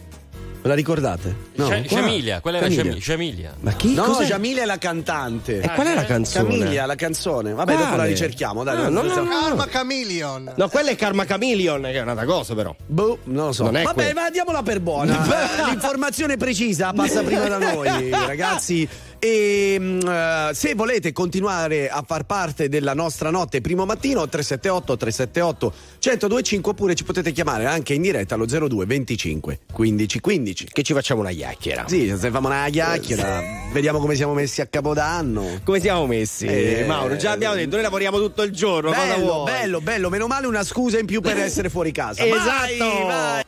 [0.61, 1.35] Ve la ricordate?
[1.55, 1.69] No.
[1.87, 2.83] Sciamilia, quella era Camilia.
[2.83, 3.53] Sciami- Sciamilia.
[3.61, 3.93] Ma chi?
[3.95, 4.25] No, cos'è?
[4.25, 5.59] Jamilia è la cantante.
[5.59, 6.47] E qual è la canzone?
[6.47, 7.53] Camiglia, la canzone.
[7.53, 8.07] Vabbè, dopo la Quale?
[8.09, 8.63] ricerchiamo.
[8.63, 9.27] Dai, Ah, no, no, no.
[9.27, 10.53] Karma Chameleon.
[10.55, 12.75] No, quella è Karma Chameleon, che è un'altra cosa però.
[12.85, 13.63] Boh, non lo so.
[13.63, 14.19] Non è Vabbè, quello.
[14.21, 15.17] ma diamola per buona.
[15.67, 18.87] L'informazione precisa passa prima da noi, ragazzi.
[19.23, 24.97] E mm, eh, se volete continuare a far parte della nostra notte primo mattino 378
[24.97, 25.73] 378
[26.03, 30.93] 1025 oppure ci potete chiamare anche in diretta allo 02 25 15 15 Che ci
[30.93, 31.85] facciamo una chiacchiera.
[31.87, 36.47] sì se facciamo una chiacchiera vediamo come siamo messi a capodanno Come siamo messi?
[36.47, 38.91] Eh, Mauro, già abbiamo detto, noi lavoriamo tutto il giorno.
[38.91, 39.51] cosa bello vuoi?
[39.51, 43.05] bello bello meno male una scusa in più per essere fuori casa Esatto.
[43.05, 43.43] Vai, vai.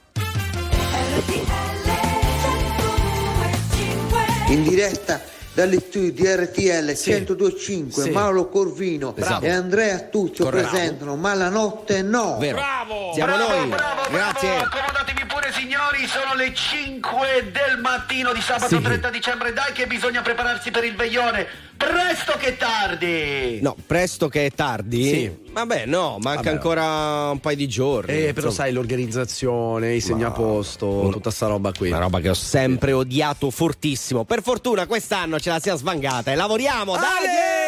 [4.50, 5.20] in diretta
[5.54, 7.12] dagli studi di RTL Sì.
[7.12, 8.10] 1025 Sì.
[8.10, 9.46] Mauro Corvino Esatto.
[9.46, 12.58] e Andrea Tuzio presentano Ma la notte no Vero.
[12.58, 13.12] Bravo!
[13.14, 13.70] Siamo noi.
[14.10, 14.58] Grazie.
[14.58, 18.82] Accomodatevi pure signori, sono le 5 del mattino di sabato Sì.
[18.82, 21.46] 30 dicembre, dai che bisogna prepararsi per il veglione,
[22.14, 23.60] presto che tardi!
[23.62, 25.04] No, presto che è tardi?
[25.04, 25.38] Sì.
[25.52, 26.50] Vabbè, no, manca Vabbè.
[26.50, 28.14] ancora un paio di giorni.
[28.14, 28.52] Eh, però insomma.
[28.52, 31.90] sai l'organizzazione, i segnaposto, tutta sta roba qui.
[31.90, 34.26] Una roba che ho sempre odiato fortissimo.
[34.26, 37.63] Per fortuna quest'anno ce la siamo svangata e lavoriamo, dai!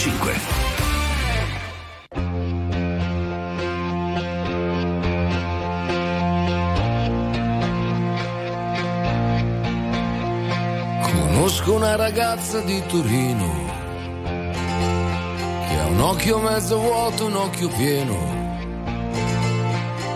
[0.00, 0.32] 1025.
[11.02, 13.68] Conosco una ragazza di Torino
[15.68, 18.38] che ha un occhio mezzo vuoto, un occhio pieno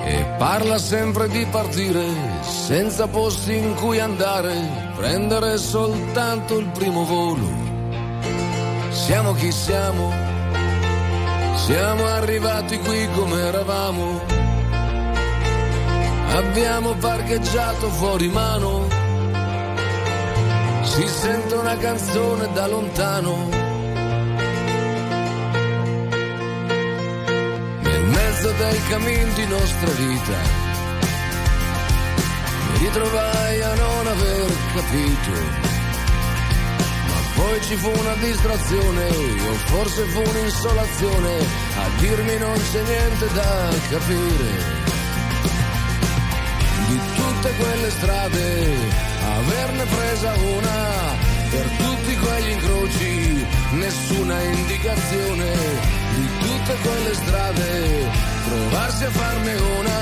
[0.06, 2.06] e parla sempre di partire
[2.40, 7.63] senza posti in cui andare, prendere soltanto il primo volo.
[9.04, 10.14] Siamo chi siamo,
[11.56, 14.18] siamo arrivati qui come eravamo,
[16.30, 18.88] abbiamo parcheggiato fuori mano,
[20.84, 23.48] si sente una canzone da lontano.
[27.82, 30.38] Nel mezzo del cammin di nostra vita
[32.72, 35.73] mi ritrovai a non aver capito.
[37.44, 41.38] Poi ci fu una distrazione, o forse fu un'insolazione,
[41.76, 44.48] a dirmi non c'è niente da capire.
[46.88, 48.76] Di tutte quelle strade,
[49.36, 51.16] averne presa una,
[51.50, 55.50] per tutti quegli incroci, nessuna indicazione.
[56.14, 58.10] Di tutte quelle strade,
[58.48, 60.00] provarsi a farne una,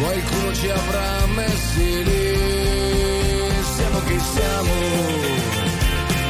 [0.00, 3.52] qualcuno ci avrà messi lì.
[3.76, 5.63] Siamo chi siamo,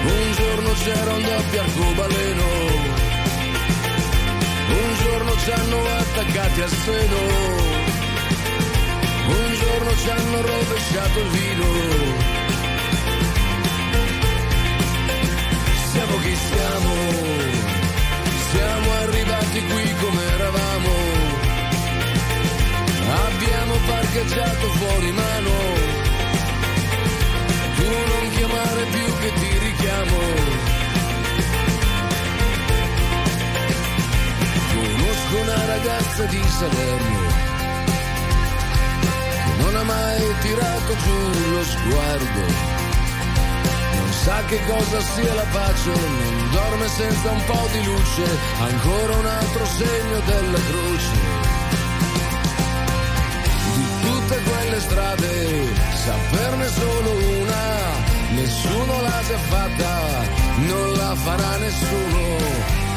[0.06, 2.44] un giorno c'era un doppio arcobaleno,
[4.68, 7.72] un giorno ci hanno attaccati al seno.
[9.26, 11.64] Un giorno ci hanno rovesciato il vino.
[15.92, 16.94] Siamo chi siamo,
[18.50, 20.92] siamo arrivati qui come eravamo.
[23.26, 26.03] Abbiamo parcheggiato fuori mano.
[28.12, 30.18] Non chiamare più che ti richiamo.
[34.74, 37.24] Conosco una ragazza di Salerno
[39.74, 42.42] non ha mai tirato giù lo sguardo.
[43.96, 48.24] Non sa che cosa sia la pace, non dorme senza un po' di luce,
[48.60, 51.23] ancora un altro segno della croce.
[61.94, 62.36] Nessuno.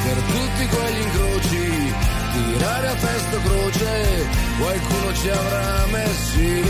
[0.04, 1.94] Per tutti quegli incroci,
[2.34, 4.28] tirare a testa croce,
[4.60, 6.64] qualcuno ci avrà messi.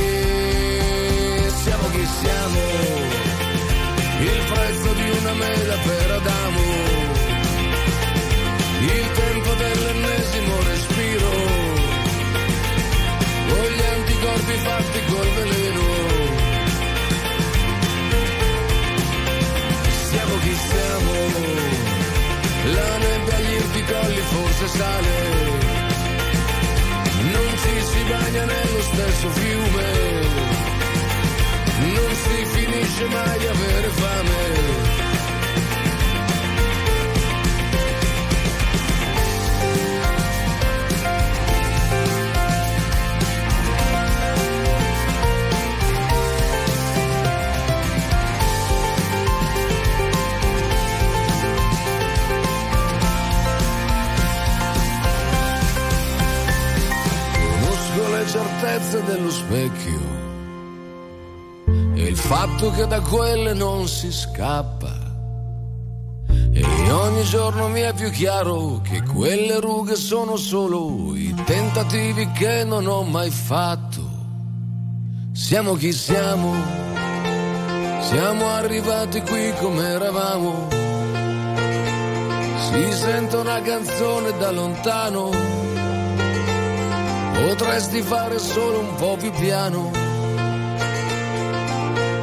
[1.63, 2.59] Siamo chi siamo,
[4.19, 6.36] il prezzo di una mela per Adamo,
[24.67, 25.15] sale,
[27.31, 29.91] non ci si bagna nello stesso fiume,
[31.79, 34.96] non si finisce mai di avere fame.
[58.67, 59.99] Le certezze dello specchio
[61.95, 65.05] e il fatto che da quelle non si scappa.
[66.53, 72.63] E ogni giorno mi è più chiaro che quelle rughe sono solo i tentativi che
[72.63, 74.15] non ho mai fatto.
[75.33, 76.53] Siamo chi siamo,
[78.01, 80.67] siamo arrivati qui come eravamo.
[82.69, 85.29] Si sente una canzone da lontano,
[87.41, 90.05] potresti fare solo un po' più piano.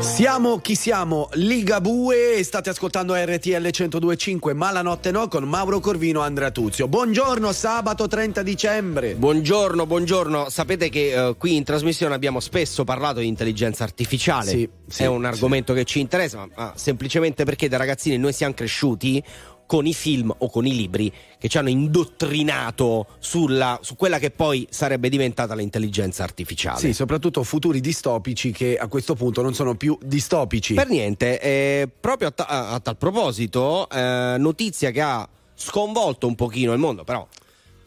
[0.01, 6.21] Siamo chi siamo, Ligabue, state ascoltando RTL 1025, ma la notte no con Mauro Corvino
[6.21, 6.87] e Andrea Tuzio.
[6.89, 9.15] Buongiorno, sabato 30 dicembre.
[9.15, 10.51] Buongiorno, buongiorno.
[10.51, 14.51] Sapete che eh, qui in trasmissione abbiamo spesso parlato di intelligenza artificiale.
[14.51, 18.33] Sì, sì, È un argomento che ci interessa, ma, ma semplicemente perché da ragazzini noi
[18.33, 19.25] siamo cresciuti
[19.67, 24.31] con i film o con i libri che ci hanno indottrinato sulla, su quella che
[24.31, 26.79] poi sarebbe diventata l'intelligenza artificiale.
[26.79, 30.75] Sì, soprattutto futuri distopici che a questo punto non sono più distopici.
[30.75, 36.35] Per niente, eh, proprio a, ta- a- tal proposito, eh, notizia che ha sconvolto un
[36.35, 37.27] pochino il mondo, però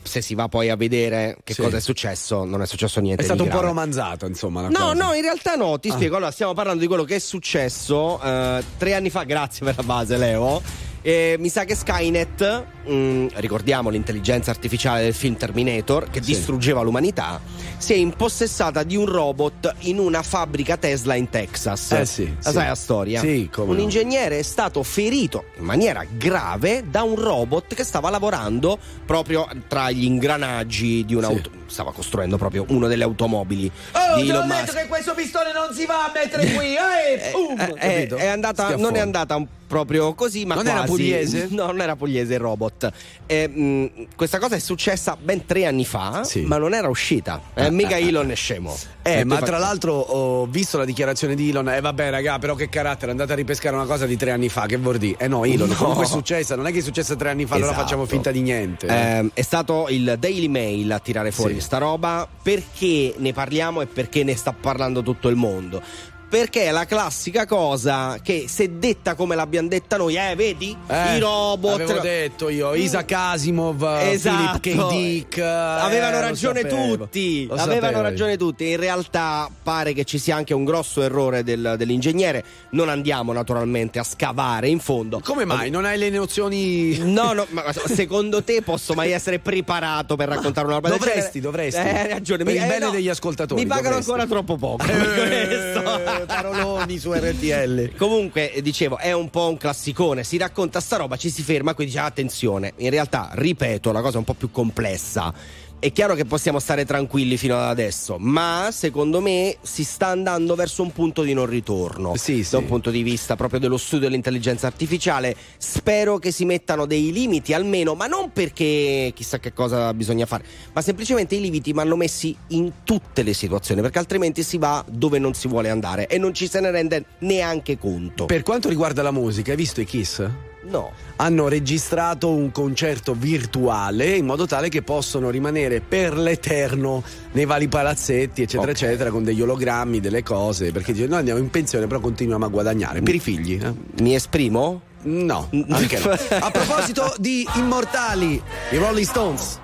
[0.02, 1.62] se si va poi a vedere che Sì.
[1.62, 3.24] cosa è successo, non è successo niente.
[3.24, 4.62] È stato un po' romanzato, insomma.
[4.62, 4.94] No, cosa.
[4.94, 5.94] no, in realtà no, ti Ah.
[5.94, 6.16] spiego.
[6.16, 9.84] Allora, stiamo parlando di quello che è successo eh, tre anni fa, grazie per la
[9.84, 10.62] base, Leo.
[11.08, 16.34] Eh, mi sa che Skynet, mm, ricordiamo l'intelligenza artificiale del film Terminator, che Sì.
[16.34, 17.40] distruggeva l'umanità,
[17.78, 21.94] si è impossessata di un robot in una fabbrica Tesla in Texas.
[21.94, 22.52] Eh sì, La sì.
[22.58, 23.22] sai la storia?
[23.22, 23.84] Sì, come un no.
[23.84, 29.90] ingegnere è stato ferito in maniera grave da un robot che stava lavorando proprio tra
[29.92, 31.52] gli ingranaggi di un'auto.
[31.68, 34.74] Stava costruendo proprio una delle automobili Oh, di Elon Musk.
[34.76, 36.76] che questo pistone non si va a mettere qui!
[36.76, 37.60] Eh, boom!
[37.60, 38.16] Eh, è, Capito?
[38.16, 40.92] è andata, non è andata proprio così, ma Non era quasi.
[40.92, 41.48] pugliese?
[41.52, 42.90] No, non era pugliese il robot.
[43.26, 46.42] Eh, mh, questa cosa è successa ben tre anni fa, Sì.
[46.42, 47.42] ma non era uscita.
[47.54, 48.74] Eh, mica Elon è scemo.
[49.02, 51.68] Eh, Eh, ma tra fai- l'altro ho visto la dichiarazione di Elon.
[51.70, 54.66] E vabbè, raga, però che carattere, andate a ripescare una cosa di tre anni fa.
[54.68, 55.18] Che vuol dire?
[55.20, 55.76] Eh no, Elon, No.
[55.76, 56.56] comunque è successa.
[56.56, 57.86] Non è che è successa tre anni fa, allora Esatto.
[57.86, 58.88] facciamo finta di niente.
[58.88, 61.57] Ehm, è stato il Daily Mail a tirare fuori.
[61.60, 62.28] Sta roba.
[62.42, 65.82] Perché ne parliamo e perché ne sta parlando tutto il mondo?
[66.30, 70.76] Perché è la classica cosa che se detta come l'abbiamo detta noi, eh, vedi?
[70.88, 71.76] Eh, I robot.
[71.80, 74.60] Avevo detto io, Isaac Asimov, Esatto.
[74.60, 74.90] Philip K.
[74.90, 75.38] Dick.
[75.38, 78.70] eh, Avevano lo ragione sapevo, tutti, avevano ragione tutti.
[78.72, 82.44] In realtà pare che ci sia anche un grosso errore del- dell'ingegnere.
[82.72, 85.22] Non andiamo naturalmente a scavare in fondo.
[85.24, 85.70] Come mai?
[85.70, 86.98] Non hai le nozioni.
[86.98, 91.40] No, no, ma secondo te posso mai essere preparato per raccontare una roba del Dovresti,
[91.40, 91.70] genere?
[91.72, 91.80] dovresti.
[91.80, 92.44] Eh, hai ragione.
[92.44, 94.12] Per mi- il eh, bene no, degli ascoltatori, Mi pagano dovresti.
[94.12, 94.84] ancora troppo poco.
[94.84, 96.17] Eh, per questo.
[96.26, 97.96] Paroloni su RTL.
[97.96, 100.24] Comunque, eh, dicevo, è un po' un classicone.
[100.24, 102.74] Si racconta sta roba, ci si ferma, quindi dice attenzione.
[102.78, 105.34] In realtà, ripeto, la cosa è un po' più complessa.
[105.80, 110.56] È chiaro che possiamo stare tranquilli fino ad adesso, ma secondo me si sta andando
[110.56, 112.16] verso un punto di non ritorno.
[112.16, 112.54] Sì, sì.
[112.54, 115.36] Da un punto di vista proprio dello studio dell'intelligenza artificiale.
[115.60, 120.44] Spero che si mettano dei limiti almeno, ma non perché chissà che cosa bisogna fare,
[120.74, 125.20] ma semplicemente i limiti vanno messi in tutte le situazioni, perché altrimenti si va dove
[125.20, 128.26] non si vuole andare e non ci se ne rende neanche conto.
[128.26, 130.47] Per quanto riguarda la musica, hai visto i Kiss?
[130.70, 130.92] No.
[131.18, 137.68] Hanno registrato un concerto virtuale in modo tale che possono rimanere per l'eterno nei vari
[137.70, 138.78] palazzetti, eccetera, Ok.
[138.82, 140.72] eccetera, con degli ologrammi, delle cose.
[140.72, 143.02] Perché dice, noi andiamo in pensione, però continuiamo a guadagnare.
[143.02, 143.74] Per i figli, eh?
[144.02, 144.82] Mi esprimo?
[145.04, 146.12] No, anche no.
[146.40, 148.42] A proposito di immortali,
[148.72, 149.60] i Rolling Stones.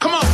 [0.00, 0.31] Come on.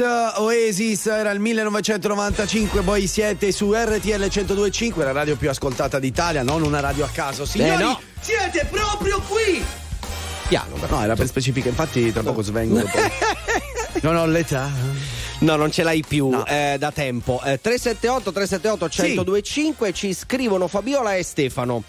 [0.00, 6.62] Oasis, era il 1995, voi siete su RTL 1025, la radio più ascoltata d'Italia, non
[6.62, 7.44] una radio a caso.
[7.44, 8.00] Signori, no.
[8.20, 9.64] siete proprio qui!
[10.48, 12.82] Piano, No, era per specifica, infatti tra poco svengo.
[14.02, 14.70] non ho l'età.
[15.40, 17.40] No, non ce l'hai più eh, da tempo.
[17.44, 21.84] Eh, 378 378 1025 ci scrivono Fabiola e Stefano.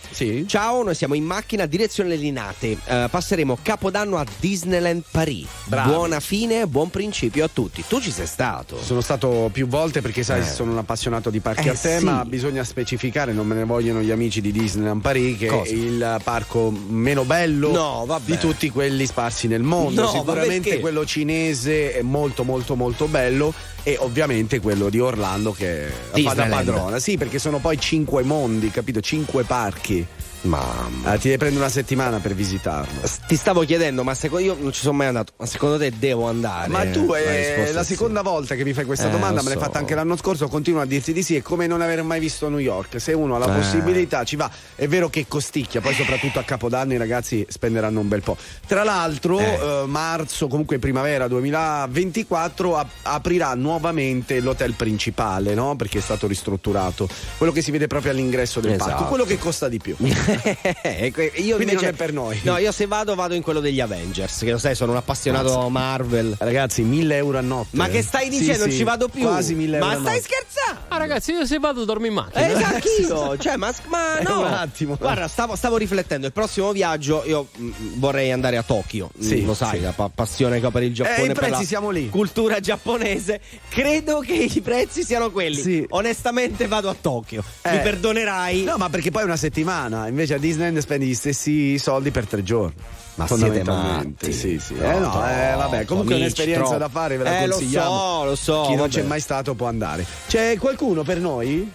[0.46, 2.78] Ciao, noi siamo in macchina direzione Linate.
[2.86, 5.48] Eh, passeremo Capodanno a Disneyland Paris.
[5.64, 5.90] Bravi.
[5.90, 7.84] Buona fine, buon principio a tutti.
[7.88, 8.80] Tu ci sei stato?
[8.84, 10.46] Sono stato più volte perché sai, Eh.
[10.46, 12.30] sono un appassionato di parchi Eh, a tema, sì.
[12.30, 15.72] bisogna specificare, non me ne vogliono gli amici di Disneyland Paris che Cosa?
[15.72, 20.04] è il parco meno bello No, di tutti quelli sparsi nel mondo.
[20.04, 23.38] No, Sicuramente quello cinese è molto molto molto bello
[23.84, 26.99] e ovviamente quello di Orlando che fa da padrona.
[26.99, 28.99] Sì, perché sono poi cinque mondi, capito?
[28.99, 30.06] Cinque parchi.
[30.41, 31.14] Mamma.
[31.14, 33.02] Eh, ti devi prendere una settimana per visitarlo.
[33.28, 35.34] Ti stavo chiedendo, ma secondo io non ci sono mai andato.
[35.38, 36.70] Ma secondo te devo andare?
[36.70, 37.94] Ma tu La è risposta la sì.
[37.94, 39.64] seconda volta che mi fai questa Eh, domanda, me l'hai so.
[39.64, 42.48] fatta anche l'anno scorso, continuo a dirti di sì, è come non aver mai visto
[42.48, 43.02] New York.
[43.02, 43.60] Se uno ha la Eh.
[43.60, 48.07] possibilità ci va, è vero che costicchia, poi soprattutto a Capodanno i ragazzi spenderanno un
[48.07, 48.38] bel po'.
[48.66, 55.76] Tra l'altro, eh, marzo, comunque primavera 2024 ap- aprirà nuovamente l'hotel principale, no?
[55.76, 57.10] Perché è stato ristrutturato.
[57.38, 58.90] Quello che si vede proprio all'ingresso del Esatto.
[58.90, 59.95] parco, quello che costa di più.
[61.39, 62.39] Io Quindi invece- non è per noi.
[62.43, 65.49] No, io se vado vado in quello degli Avengers, che lo sai, sono un appassionato
[65.53, 65.68] Mazza.
[65.69, 66.35] Marvel.
[66.38, 67.76] Ragazzi, 1000 euro a notte.
[67.77, 68.60] Ma che stai Sì, dicendo?
[68.64, 69.22] Non sì, ci vado più.
[69.23, 70.22] Quasi 1000 euro Ma stai notte.
[70.22, 70.80] scherzando?
[70.89, 72.47] Ah, ragazzi, io se vado dormo in macchina.
[72.47, 74.39] Eh, anch'io, cioè, ma, ma Eh, no.
[74.41, 74.95] un attimo.
[74.99, 76.27] Guarda, stavo, stavo riflettendo.
[76.27, 79.10] Il prossimo viaggio io mm, vorrei andare a Tokyo.
[79.19, 79.84] Sì, Mm, lo sai, sì.
[79.84, 81.18] la pa- passione che ho per il Giappone.
[81.18, 82.10] Eh, i per prezzi la siamo lì.
[82.10, 83.39] Cultura giapponese.
[83.69, 85.61] Credo che i prezzi siano quelli.
[85.61, 85.85] Sì.
[85.89, 87.43] Onestamente vado a Tokyo.
[87.65, 87.80] Mi Eh.
[87.80, 88.64] perdonerai.
[88.64, 92.26] No, ma perché poi è una settimana, invece a Disneyland spendi gli stessi soldi per
[92.28, 92.74] tre giorni.
[93.20, 94.32] Ma siete matti.
[94.34, 94.76] Sì, sì.
[94.76, 96.78] No, Eh no, eh, vabbè, comunque è amici, un'esperienza troppo.
[96.78, 97.90] da fare, ve la Eh, lo consigliamo.
[98.20, 98.90] so, lo so, Chi non vabbè.
[98.90, 100.06] c'è mai stato può andare.
[100.28, 101.70] C'è qualcuno per noi?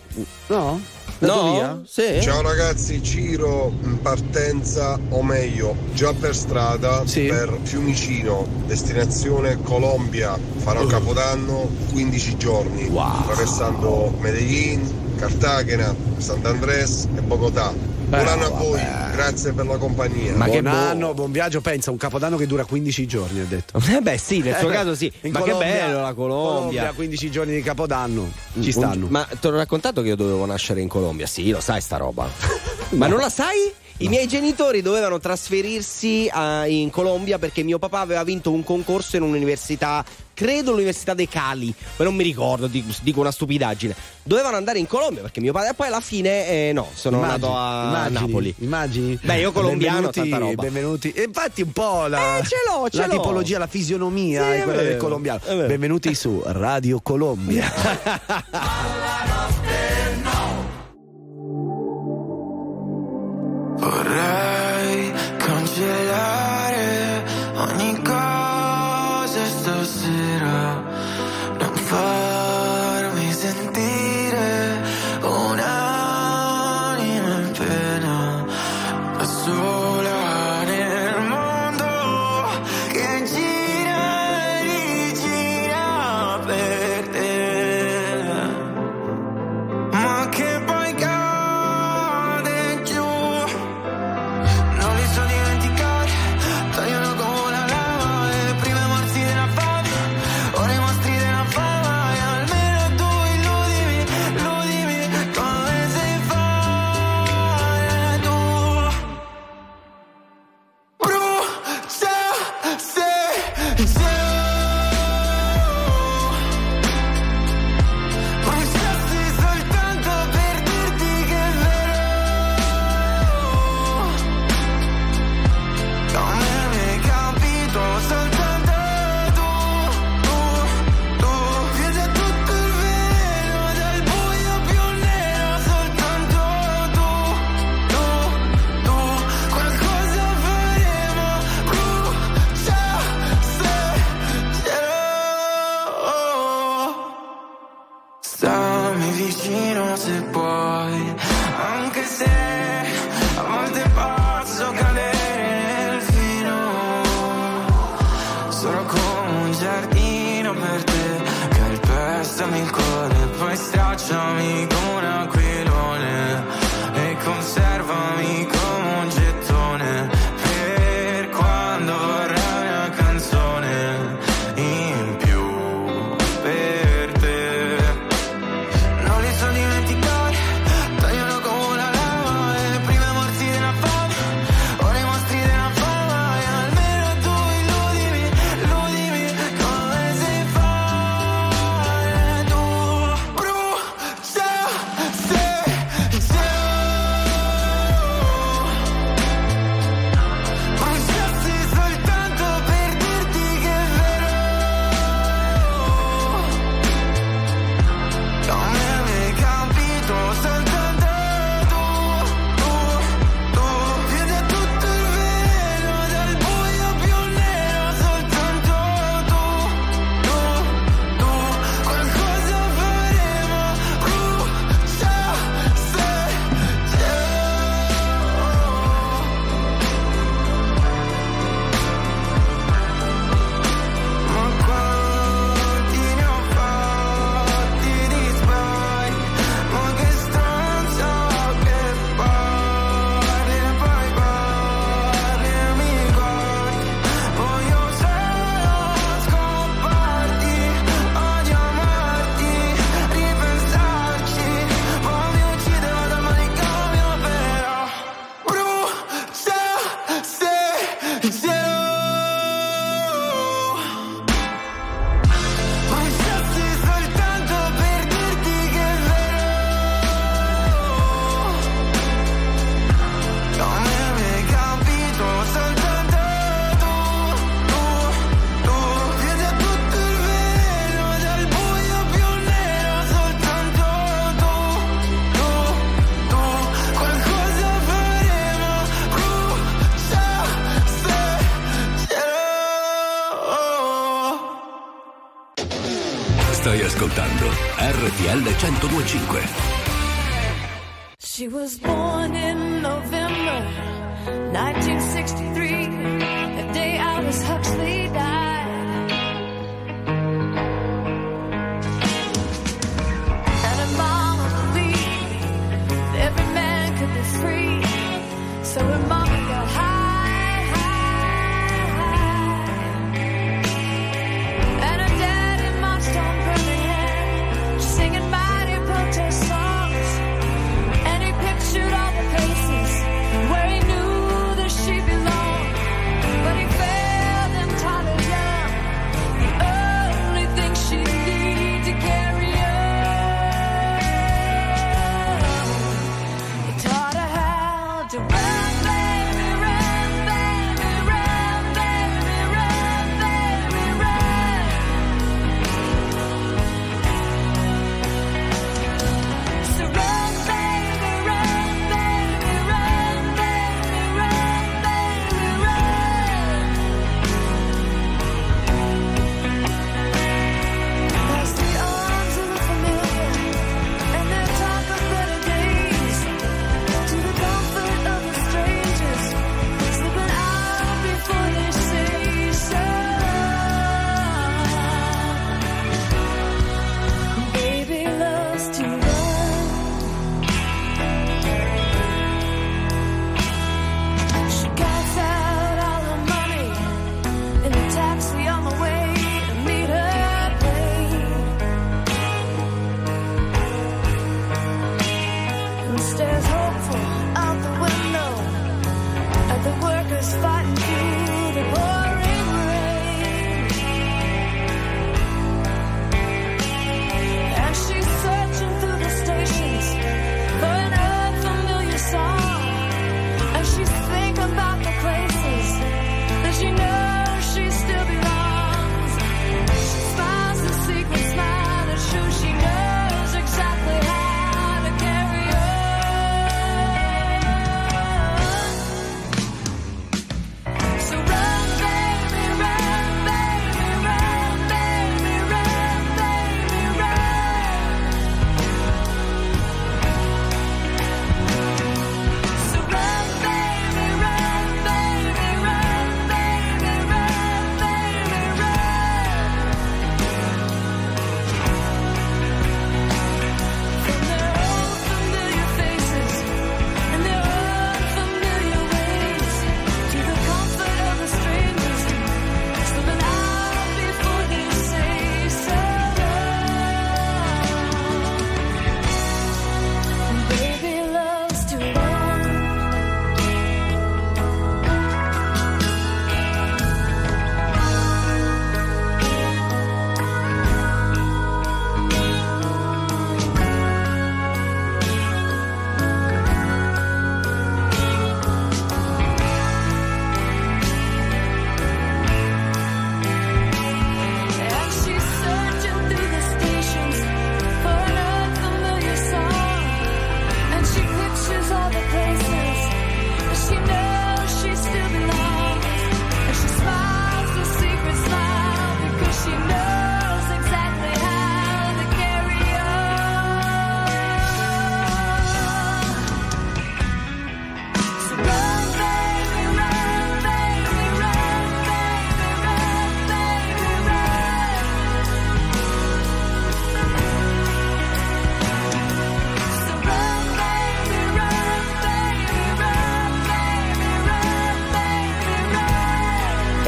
[0.46, 0.80] No?
[1.18, 1.52] No?
[1.52, 1.80] via?
[1.86, 2.20] Sì.
[2.20, 10.84] Ciao ragazzi, Ciro in partenza o meglio già per strada per Fiumicino, destinazione Colombia, farò
[10.86, 17.72] Capodanno 15 giorni, attraversando Medellin, Cartagena, Sant'Andrés e Bogotà.
[18.06, 18.80] Buon anno a voi,
[19.12, 20.34] grazie per la compagnia.
[20.36, 23.78] Ma buon anno, buon viaggio, pensa, un capodanno che dura 15 giorni, ha detto.
[23.90, 25.12] Eh beh, sì, nel suo Eh, caso sì.
[25.24, 26.92] Ma Colombia- che bello la Colombia.
[26.94, 28.32] 15 giorni di capodanno.
[28.54, 29.06] Ci Un- stanno.
[29.10, 31.26] Ma te l'ho raccontato che io dovevo nascere in Colombia?
[31.26, 32.26] Sì, lo sai sta roba.
[32.96, 33.72] Ma non la sai?
[33.98, 39.14] I miei genitori dovevano trasferirsi a- in Colombia perché mio papà aveva vinto un concorso
[39.16, 40.04] in un'università,
[40.34, 43.94] credo l'università dei Cali, ma non mi ricordo, dico, una stupidaggine.
[44.24, 47.34] Dovevano andare in Colombia perché mio padre, e poi alla fine eh, no, sono Immagini,
[47.44, 48.54] andato a immagini, Napoli.
[48.58, 49.18] Immagini?
[49.22, 50.62] Beh, io colombiano, benvenuti, tanta roba.
[50.62, 51.12] Benvenuti.
[51.12, 53.12] E infatti un po' la, Eh, ce l'ho, ce la l'ho.
[53.12, 55.40] tipologia, la fisionomia Sì, è quella del colombiano.
[55.66, 57.72] Benvenuti su Radio Colombia.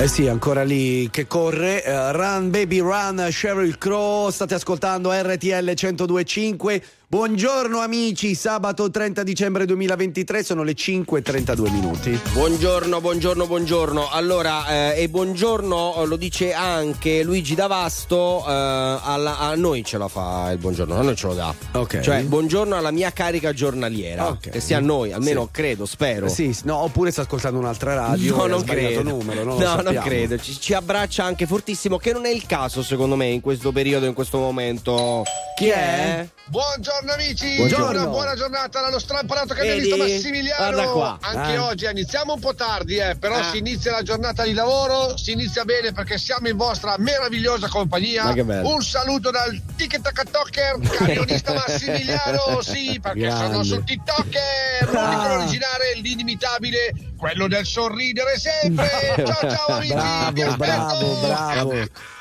[0.06, 1.82] Eh sì, ancora lì che corre.
[1.84, 6.80] Uh, run Baby Run, Sheryl Crow, state ascoltando RTL 1025.
[7.16, 12.20] Buongiorno amici, sabato 30 dicembre 2023 sono le 5.32 minuti.
[12.34, 14.10] Buongiorno, buongiorno, buongiorno.
[14.10, 19.96] Allora, eh, e buongiorno eh, lo dice anche Luigi Davasto, eh, alla, a noi ce
[19.96, 21.54] la fa il buongiorno, a noi ce lo dà.
[21.72, 22.00] Ok.
[22.00, 24.28] Cioè, buongiorno alla mia carica giornaliera.
[24.28, 24.50] Ok.
[24.50, 25.48] Che sia a noi, almeno sì.
[25.52, 26.28] credo, spero.
[26.28, 28.36] Sì, no, oppure sta ascoltando un'altra radio.
[28.36, 29.02] No, non credo.
[29.02, 30.36] Numero, non no, non credo.
[30.36, 34.04] Ci, ci, abbraccia anche fortissimo, che non è il caso secondo me in questo periodo,
[34.04, 35.22] in questo momento.
[35.56, 36.18] Chi, Chi è?
[36.18, 36.28] è?
[36.48, 38.00] Buongiorno Buongiorno amici, Buongiorno.
[38.00, 41.18] una buona giornata dallo strampalato che abbiamo visto Massimiliano.
[41.20, 41.58] Anche Eh.
[41.58, 43.48] oggi iniziamo un po' tardi, eh, però Ah.
[43.52, 48.24] si inizia la giornata di lavoro, si inizia bene perché siamo in vostra meravigliosa compagnia.
[48.34, 53.44] Un saluto dal TikToker, camionista Massimiliano, sì, perché Grande.
[53.52, 55.32] sono sul TikToker, l'unico Ah.
[55.38, 58.90] originale, l'inimitabile, quello del sorridere sempre.
[59.24, 60.56] Ciao ciao amici, vi Bravo, aspetto.
[60.56, 61.70] bravo, bravo.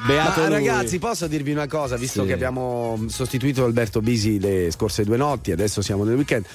[0.06, 2.28] Beato Ma ragazzi, posso dirvi una cosa, visto Sì.
[2.28, 6.46] che abbiamo sostituito Alberto Bisi le scorse due notti, adesso siamo nel weekend.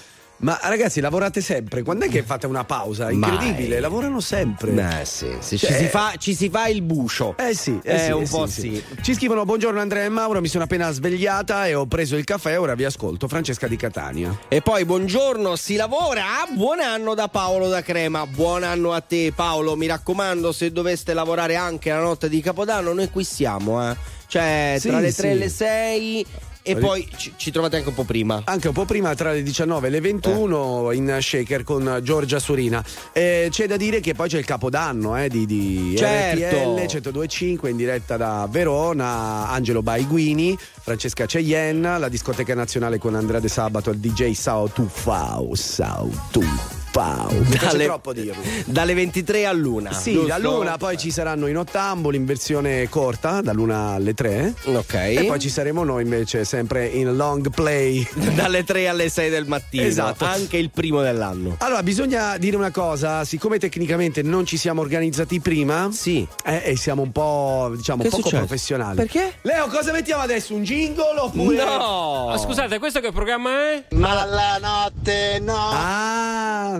[0.42, 1.82] Ma ragazzi, lavorate sempre?
[1.82, 3.10] Quando è che fate una pausa?
[3.10, 3.80] Incredibile, Mai.
[3.80, 4.72] lavorano sempre.
[5.00, 7.36] Eh sì, sì, Cioè, ci, si fa, ci si fa il buscio.
[7.36, 8.84] Eh sì, eh Eh, sì, un eh po' sì, sì.
[9.02, 12.58] Ci scrivono buongiorno Andrea e Mauro, mi sono appena svegliata e ho preso il caffè,
[12.58, 13.28] ora vi ascolto.
[13.28, 14.34] Francesca di Catania.
[14.48, 16.24] E poi buongiorno, si lavora?
[16.54, 21.12] Buon anno da Paolo da Crema, buon anno a te Paolo, mi raccomando se doveste
[21.12, 23.94] lavorare anche la notte di Capodanno noi qui siamo, eh.
[24.26, 25.20] Cioè Sì, tra le sì.
[25.20, 26.26] 3 e le 6
[26.62, 28.42] e Ri- poi ci, ci trovate anche un po' prima.
[28.44, 30.00] Anche un po' prima, tra le 19 e le Eh.
[30.00, 32.84] 21, in shaker con Giorgia Surina.
[33.12, 36.56] Eh, c'è da dire che poi c'è il capodanno eh, di, di Certo.
[36.56, 43.40] RTL 1025 in diretta da Verona, Angelo Baiguini, Francesca Cheyenne, la discoteca nazionale con Andrea
[43.40, 46.08] De Sabato, il DJ Sao Tufao, Sao
[46.92, 48.42] Mi piace Dalle- troppo dirlo.
[48.66, 49.92] Dalle 23 all'una.
[49.92, 50.26] Sì, giusto?
[50.28, 54.54] da luna poi ci saranno i nottamboli in versione corta, da luna alle 3.
[54.64, 54.94] Ok.
[54.94, 58.06] E poi ci saremo noi invece sempre in long play.
[58.34, 59.84] Dalle 3 alle 6 del mattino.
[59.84, 60.24] Esatto.
[60.24, 61.56] Anche il primo dell'anno.
[61.58, 66.26] Allora, bisogna dire una cosa, siccome tecnicamente non ci siamo organizzati prima, sì.
[66.44, 68.38] e siamo un po', diciamo, Che poco succede?
[68.44, 68.96] professionali.
[68.96, 69.34] Perché?
[69.42, 70.54] Leo, cosa mettiamo adesso?
[70.54, 71.56] Un jingle oppure.
[71.56, 72.30] No!
[72.30, 73.84] Ah, scusate, questo che programma è?
[73.90, 75.56] Ma la notte no.
[75.72, 76.79] Ah!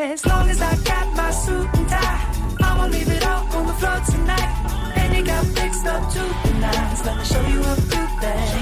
[0.00, 3.74] as long as I got my suit and tie, I'ma leave it all on the
[3.74, 4.94] floor tonight.
[4.96, 7.04] And you got fixed up to the nines.
[7.04, 8.61] Let me show you a few things.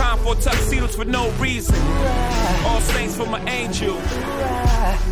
[0.00, 1.74] Time for tuxedos for no reason.
[2.64, 3.98] All saints for my angel.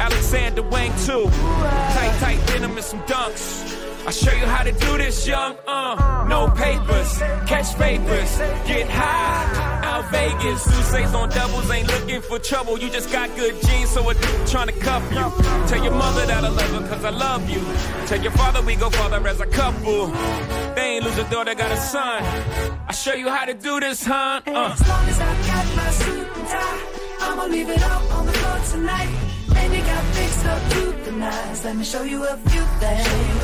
[0.01, 1.29] Alexander Wang too.
[1.29, 3.68] Tight, tight denim and some dunks.
[4.09, 5.55] I'll show you how to do this, young.
[5.67, 9.85] Uh, no papers, catch papers, get high.
[9.85, 12.79] Out Vegas, Sousa's on doubles, ain't looking for trouble.
[12.79, 14.15] You just got good genes, so a
[14.47, 15.21] trying to cuff you.
[15.69, 17.61] Tell your mother that I love her, cause I love you.
[18.07, 20.07] Tell your father we go father as a couple.
[20.75, 22.23] They ain't lose a daughter, got a son.
[22.87, 24.41] I'll show you how to do this, huh?
[24.47, 24.73] Uh.
[24.73, 26.81] As long as I got my suit and tie,
[27.21, 29.38] I'ma leave it all on the floor tonight.
[29.57, 31.65] And you got fixed up to the nines.
[31.65, 33.43] Let me show you a few things.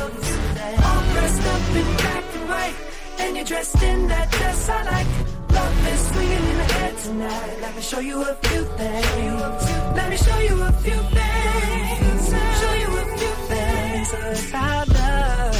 [0.85, 2.75] All dressed up in black and white,
[3.19, 5.07] and you're dressed in that dress I like.
[5.51, 7.57] Love is swinging in the air tonight.
[7.61, 9.63] Let me show you a few things.
[9.95, 12.23] Let me show you a few things.
[12.61, 14.13] Show you a few things
[14.49, 15.55] about love,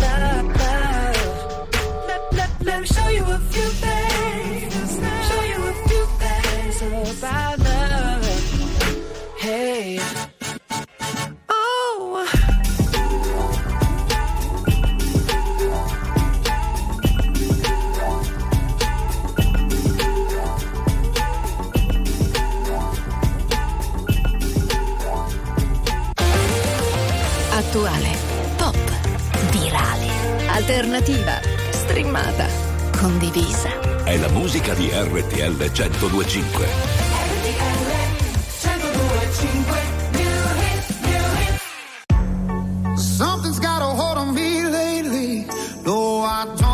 [0.00, 1.68] love, love.
[2.08, 4.03] Let, let, let me show you a few things.
[30.74, 32.48] Alternativa, streamata,
[32.98, 34.02] condivisa.
[34.02, 36.66] È la musica di RTL 1025.
[42.96, 45.46] Something's got a hold on me lately.
[45.84, 46.73] No, I don't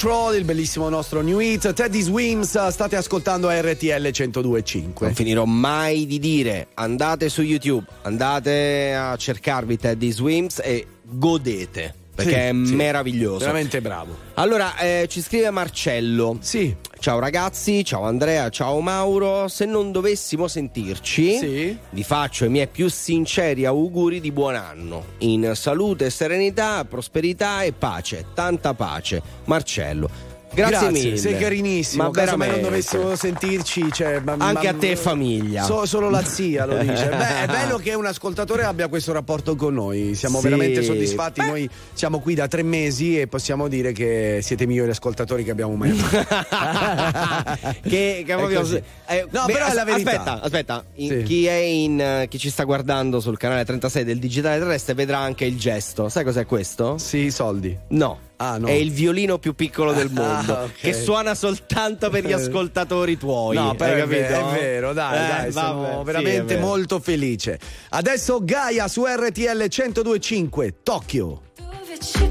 [0.00, 1.72] Control, il bellissimo nostro new hit.
[1.72, 5.06] Teddy Swims, state ascoltando RTL 1025.
[5.06, 11.92] Non finirò mai di dire andate su YouTube, andate a cercarvi Teddy Swims e godete
[12.14, 12.74] perché Sì, è sì.
[12.76, 13.38] meraviglioso.
[13.38, 14.16] Veramente bravo.
[14.34, 16.36] Allora, eh, ci scrive Marcello.
[16.40, 16.74] Sì.
[17.00, 19.46] Ciao ragazzi, ciao Andrea, ciao Mauro.
[19.46, 25.04] Se non dovessimo sentirci, vi faccio i miei più sinceri auguri di buon anno.
[25.18, 28.26] In salute, serenità, prosperità e pace.
[28.34, 29.22] Tanta pace.
[29.44, 30.27] Marcello.
[30.66, 31.16] Grazie mille.
[31.16, 32.02] Sei carinissimo.
[32.04, 35.62] Ma caso mai non dovessimo sentirci, cioè, ma- Anche ma- a te famiglia.
[35.64, 37.08] So- solo la zia lo dice.
[37.16, 40.14] Beh, è bello che un ascoltatore abbia questo rapporto con noi.
[40.14, 40.44] Siamo Sì.
[40.44, 41.40] veramente soddisfatti.
[41.40, 45.50] Noi siamo qui da tre mesi e possiamo dire che siete i migliori ascoltatori che
[45.50, 46.08] abbiamo mai avuto.
[47.82, 48.82] che, che così.
[49.06, 50.10] eh, No, beh, però è la verità.
[50.10, 50.84] Aspetta, aspetta.
[50.96, 51.22] In- Sì.
[51.22, 55.44] Chi è in chi ci sta guardando sul canale 36 del Digitale Terrestre vedrà anche
[55.44, 56.08] il gesto.
[56.08, 56.98] Sai cos'è questo?
[56.98, 57.76] Sì, i soldi.
[57.88, 58.26] No.
[58.40, 58.68] Ah, no.
[58.68, 60.72] È il violino più piccolo del mondo, Ah, ok.
[60.80, 62.34] che suona soltanto per gli Eh.
[62.34, 63.56] ascoltatori tuoi.
[63.56, 64.16] No, però hai capito?
[64.50, 66.66] è vero, dai, Eh, dai, sono vabbè, sì, veramente vero.
[66.66, 67.58] molto felice.
[67.90, 71.42] Adesso Gaia su RTL 1025, Tokyo.
[71.56, 72.30] dove ci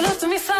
[0.00, 0.59] Solo tu mi fai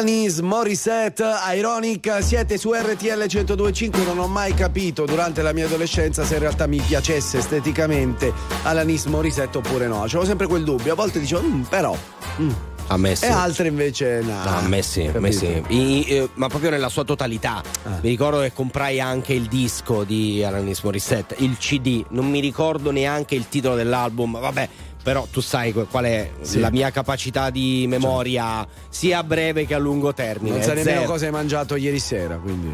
[0.00, 1.22] Alanis Morissette,
[1.54, 6.40] Ironic, siete su RTL 1025, non ho mai capito durante la mia adolescenza se in
[6.40, 11.42] realtà mi piacesse esteticamente Alanis Morissette oppure no, c'avevo sempre quel dubbio, a volte dicevo,
[11.42, 11.94] "Mm, però...
[12.40, 12.50] mm".
[12.86, 13.26] A me sì.
[13.26, 14.42] E altre invece no.
[14.42, 15.62] No, a me sì, a me sì.
[15.68, 17.62] I- eh, ma proprio nella sua totalità.
[17.84, 17.98] Ah.
[18.00, 22.90] Mi ricordo che comprai anche il disco di Alanis Morissette, il CD, non mi ricordo
[22.90, 24.68] neanche il titolo dell'album, vabbè.
[25.02, 26.60] Però tu sai qual è Sì.
[26.60, 30.56] la mia capacità di memoria sia a breve che a lungo termine.
[30.56, 31.10] Non sai nemmeno Zero.
[31.12, 32.72] cosa hai mangiato ieri sera, quindi...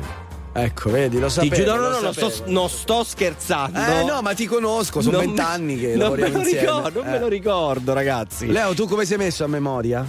[0.52, 1.54] Ecco, vedi, lo Ti sapevo.
[1.54, 3.78] giuro, no, no, non sto, non sto scherzando.
[3.78, 6.60] Eh no, ma ti conosco, sono vent'anni che non me lo insieme.
[6.60, 7.20] ricordo, non me Eh.
[7.20, 8.46] lo ricordo, ragazzi.
[8.50, 10.04] Leo, tu come sei messo a memoria?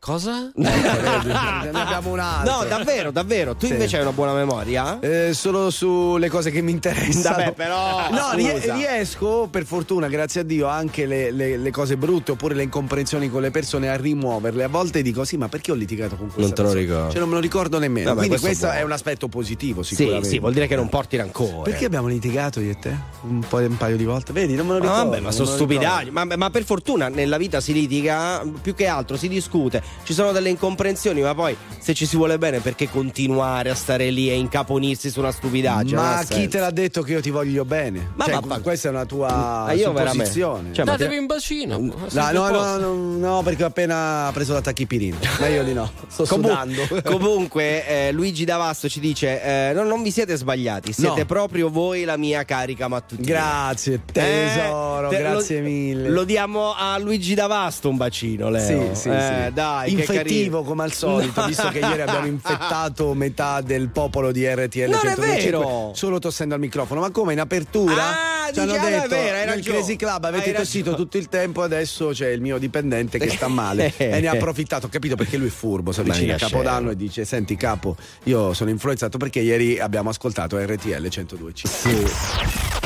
[0.00, 0.50] Cosa?
[0.56, 2.62] Ne abbiamo un altro.
[2.62, 3.54] No, davvero, davvero.
[3.54, 3.72] Tu Sì.
[3.72, 4.98] invece hai una buona memoria?
[4.98, 7.36] Eh, solo sulle cose che mi interessano.
[7.36, 8.74] Vabbè, però, No, scusa.
[8.74, 13.28] riesco, per fortuna, grazie a Dio, anche le, le- le cose brutte oppure le incomprensioni
[13.30, 14.64] con le persone a rimuoverle.
[14.64, 16.86] A volte dico, sì, ma perché ho litigato con questa Non te lo persona?
[16.86, 17.10] ricordo.
[17.10, 18.06] Cioè, non me lo ricordo nemmeno.
[18.14, 20.28] Vabbè, Quindi questo questo è un aspetto positivo, Sì, sicuramente.
[20.30, 21.70] sì, vuol dire che non porti rancore.
[21.70, 22.96] Perché abbiamo litigato io e te?
[23.22, 24.32] Un, po', un paio di volte?
[24.32, 25.10] Vedi, non me lo Ah, ricordo.
[25.10, 26.10] vabbè, ma sono stupidaggini.
[26.10, 30.32] Ma, ma per fortuna nella vita si litiga, più che altro si discute, ci sono
[30.32, 34.34] delle incomprensioni, ma poi se ci si vuole bene, perché continuare a stare lì e
[34.34, 35.96] incaponirsi su una stupidaggine?
[36.00, 36.48] Ma chi senso.
[36.50, 38.10] te l'ha detto che io ti voglio bene?
[38.14, 39.28] Ma Cioè, vaffa- questa è una tua
[39.66, 40.72] Ma io supposizione.
[40.72, 41.78] cioè, ma Datevi un bacino.
[41.78, 45.16] No, no, no, no, no, perché ho appena preso la tachipirina.
[45.38, 45.90] Meglio di no.
[46.08, 46.82] Sto Comu- sudando.
[47.04, 51.24] comunque, eh, Luigi Davasto ci dice: eh, no, Non vi siete sbagliati, siete No.
[51.26, 53.26] proprio voi la mia carica mattutina.
[53.28, 56.08] Grazie, tesoro, Eh, te- grazie lo- mille.
[56.08, 58.66] Lo diamo a Luigi Davasto un bacino, Leo.
[58.94, 59.52] Sì, sì, Eh, sì.
[59.52, 61.46] Dai, che Infettivo come al solito, No.
[61.46, 65.92] visto che ieri abbiamo infettato metà del popolo di RTL Non è 125 vero.
[65.94, 67.00] solo tossendo al microfono.
[67.00, 68.44] Ma come in apertura?
[68.46, 69.76] Ah, ci hanno è detto vero, nel ragione.
[69.78, 73.92] Crazy Club avete tossito tutto il tempo, adesso c'è il mio dipendente che sta male
[73.98, 74.86] e ne ha approfittato.
[74.86, 78.52] Ho capito perché lui è furbo, si avvicina a Capodanno e dice "Senti capo, io
[78.54, 82.10] sono influenzato perché ieri abbiamo ascoltato RTL 102.5".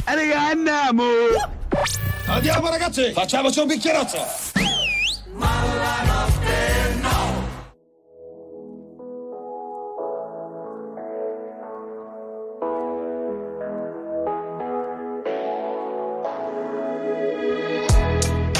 [0.06, 1.02] E raga, andiamo!
[2.26, 4.73] Andiamo ragazzi, facciamoci un bicchierozzo!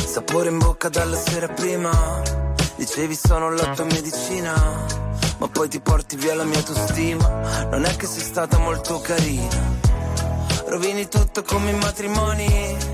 [0.07, 1.91] Sapore in bocca dalla sera prima.
[2.77, 4.53] Dicevi sono la tua medicina
[5.39, 7.67] Ma poi ti porti via la mia autostima.
[7.71, 9.83] Non è che sei stata molto carina.
[10.67, 12.94] Rovini tutto come i matrimoni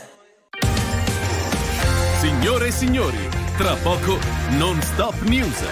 [2.21, 3.17] Signore e signori,
[3.57, 4.19] tra poco
[4.51, 5.65] non stop news.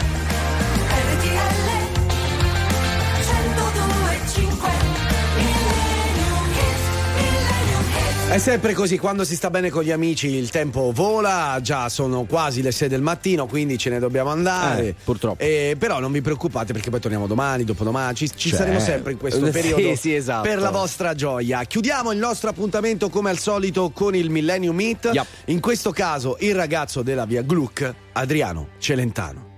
[8.30, 12.26] È sempre così, quando si sta bene con gli amici il tempo vola, già sono
[12.26, 14.90] quasi le 6 del mattino, quindi ce ne dobbiamo andare.
[14.90, 15.42] Eh, purtroppo.
[15.42, 19.14] Eh, però non vi preoccupate perché poi torniamo domani, dopodomani, ci, ci Cioè, saremo sempre
[19.14, 20.48] in questo sì, periodo sì, esatto.
[20.48, 21.64] per la vostra gioia.
[21.64, 25.12] Chiudiamo il nostro appuntamento come al solito con il Millennium Meet.
[25.46, 29.49] In questo caso il ragazzo della via Gluck, Adriano Celentano.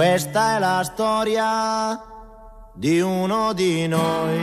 [0.00, 2.00] Questa è la storia
[2.72, 4.40] di uno di noi.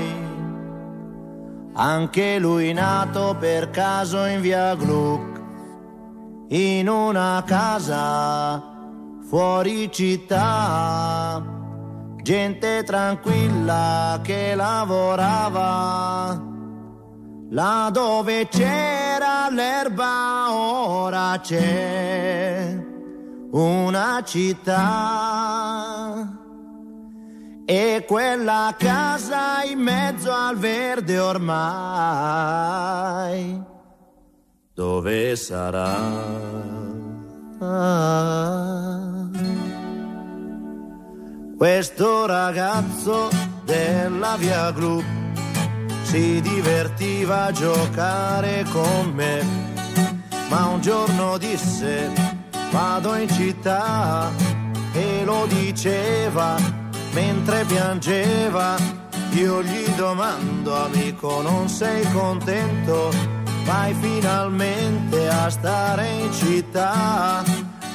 [1.74, 5.42] Anche lui nato per caso in via Gluck,
[6.50, 8.62] in una casa
[9.28, 11.44] fuori città.
[12.22, 16.40] Gente tranquilla che lavorava.
[17.50, 22.87] Là dove c'era l'erba ora c'è
[23.58, 24.86] una città
[27.66, 32.46] e quella casa in mezzo al verde ormai
[34.74, 36.46] dove sarà?
[41.58, 43.30] Questo ragazzo
[43.66, 45.04] della via Glu
[46.04, 49.44] si divertiva a giocare con me,
[50.48, 52.27] ma un giorno disse
[52.72, 54.32] vado in città
[54.94, 56.56] e lo diceva
[57.14, 58.76] mentre piangeva.
[59.32, 63.12] Io gli domando amico non sei contento?
[63.66, 67.44] Vai finalmente a stare in città,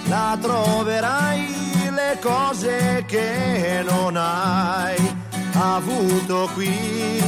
[0.09, 4.97] la troverai le cose che non hai
[5.53, 7.21] avuto qui.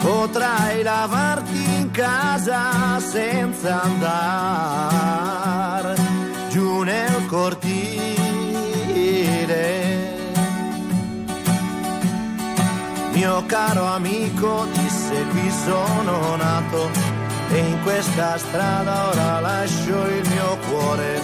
[0.00, 4.80] Potrai lavarti casa senza andare
[6.48, 7.98] giù nel cortile.
[13.12, 16.88] Mio caro amico disse qui sono nato
[17.50, 21.20] e in questa strada ora lascio il mio cuore.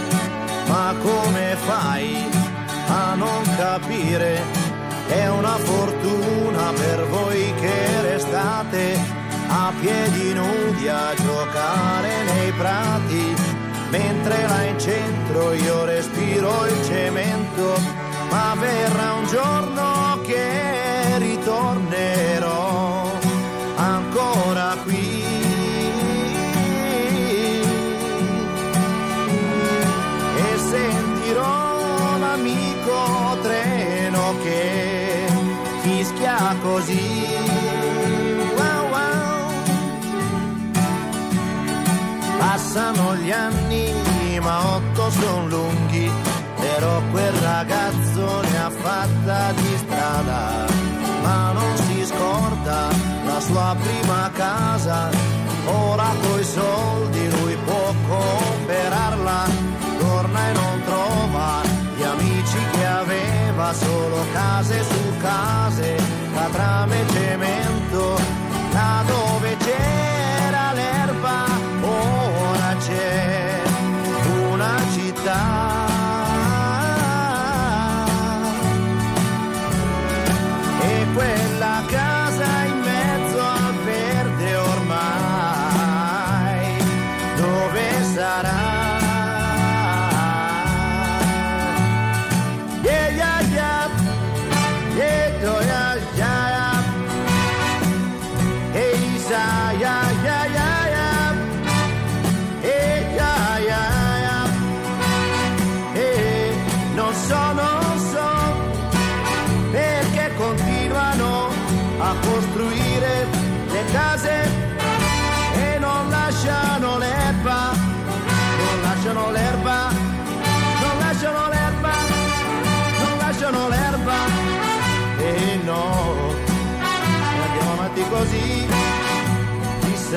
[0.68, 2.28] Ma come fai
[2.88, 4.42] a non capire?
[5.08, 13.34] È una fortuna per voi che restate a piedi nudi a giocare nei prati,
[13.91, 17.78] mentre là in centro io respiro il cemento,
[18.31, 22.95] ma verrà un giorno che ritornerò
[42.76, 46.10] Passano gli anni, ma otto sono lunghi,
[46.60, 50.66] però quel ragazzo ne ha fatta di strada,
[51.22, 52.88] ma non si scorda
[53.24, 55.08] la sua prima casa,
[55.64, 59.44] ora coi soldi lui può comprarla,
[59.98, 61.62] torna e non trova
[61.96, 65.96] gli amici che aveva, solo case su case,
[66.34, 68.20] catrame e cemento,
[68.74, 70.15] là dove c'era
[75.26, 75.75] una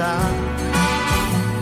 [0.09, 0.38] chissà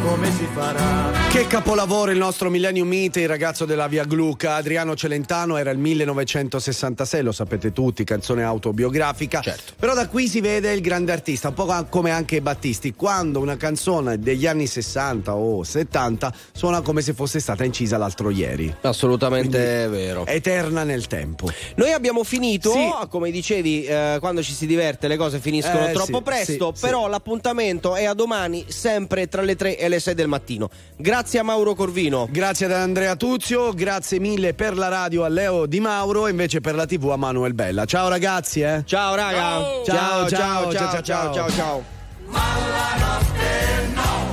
[0.07, 1.11] come si farà.
[1.29, 5.77] Che capolavoro il nostro Millennium Meet, il ragazzo della Via Gluca, Adriano Celentano, era il
[5.77, 9.41] 1966, lo sapete tutti, canzone autobiografica.
[9.41, 9.73] Certo.
[9.77, 13.57] Però da qui si vede il grande artista, un po' come anche Battisti, quando una
[13.57, 18.73] canzone degli anni 60 o 70 suona come se fosse stata incisa l'altro ieri.
[18.81, 20.25] Assolutamente vero.
[20.25, 21.51] Eterna nel tempo.
[21.75, 22.89] Noi abbiamo finito, Sì.
[23.09, 26.81] come dicevi, eh, quando ci si diverte le cose finiscono Eh, troppo sì, presto, sì,
[26.81, 30.69] però l'appuntamento è a domani sempre tra le 3 e le 6 del mattino.
[30.95, 32.27] Grazie a Mauro Corvino.
[32.29, 36.61] Grazie ad Andrea Tuzio, grazie mille per la radio a Leo Di Mauro e invece
[36.61, 37.85] per la TV a Manuel Bella.
[37.85, 38.83] Ciao ragazzi, eh.
[38.85, 39.37] Ciao raga.
[39.39, 41.49] Ciao, ciao, ciao, ciao, ciao, ciao, ciao.
[41.51, 41.83] ciao.
[42.25, 44.26] Mala notte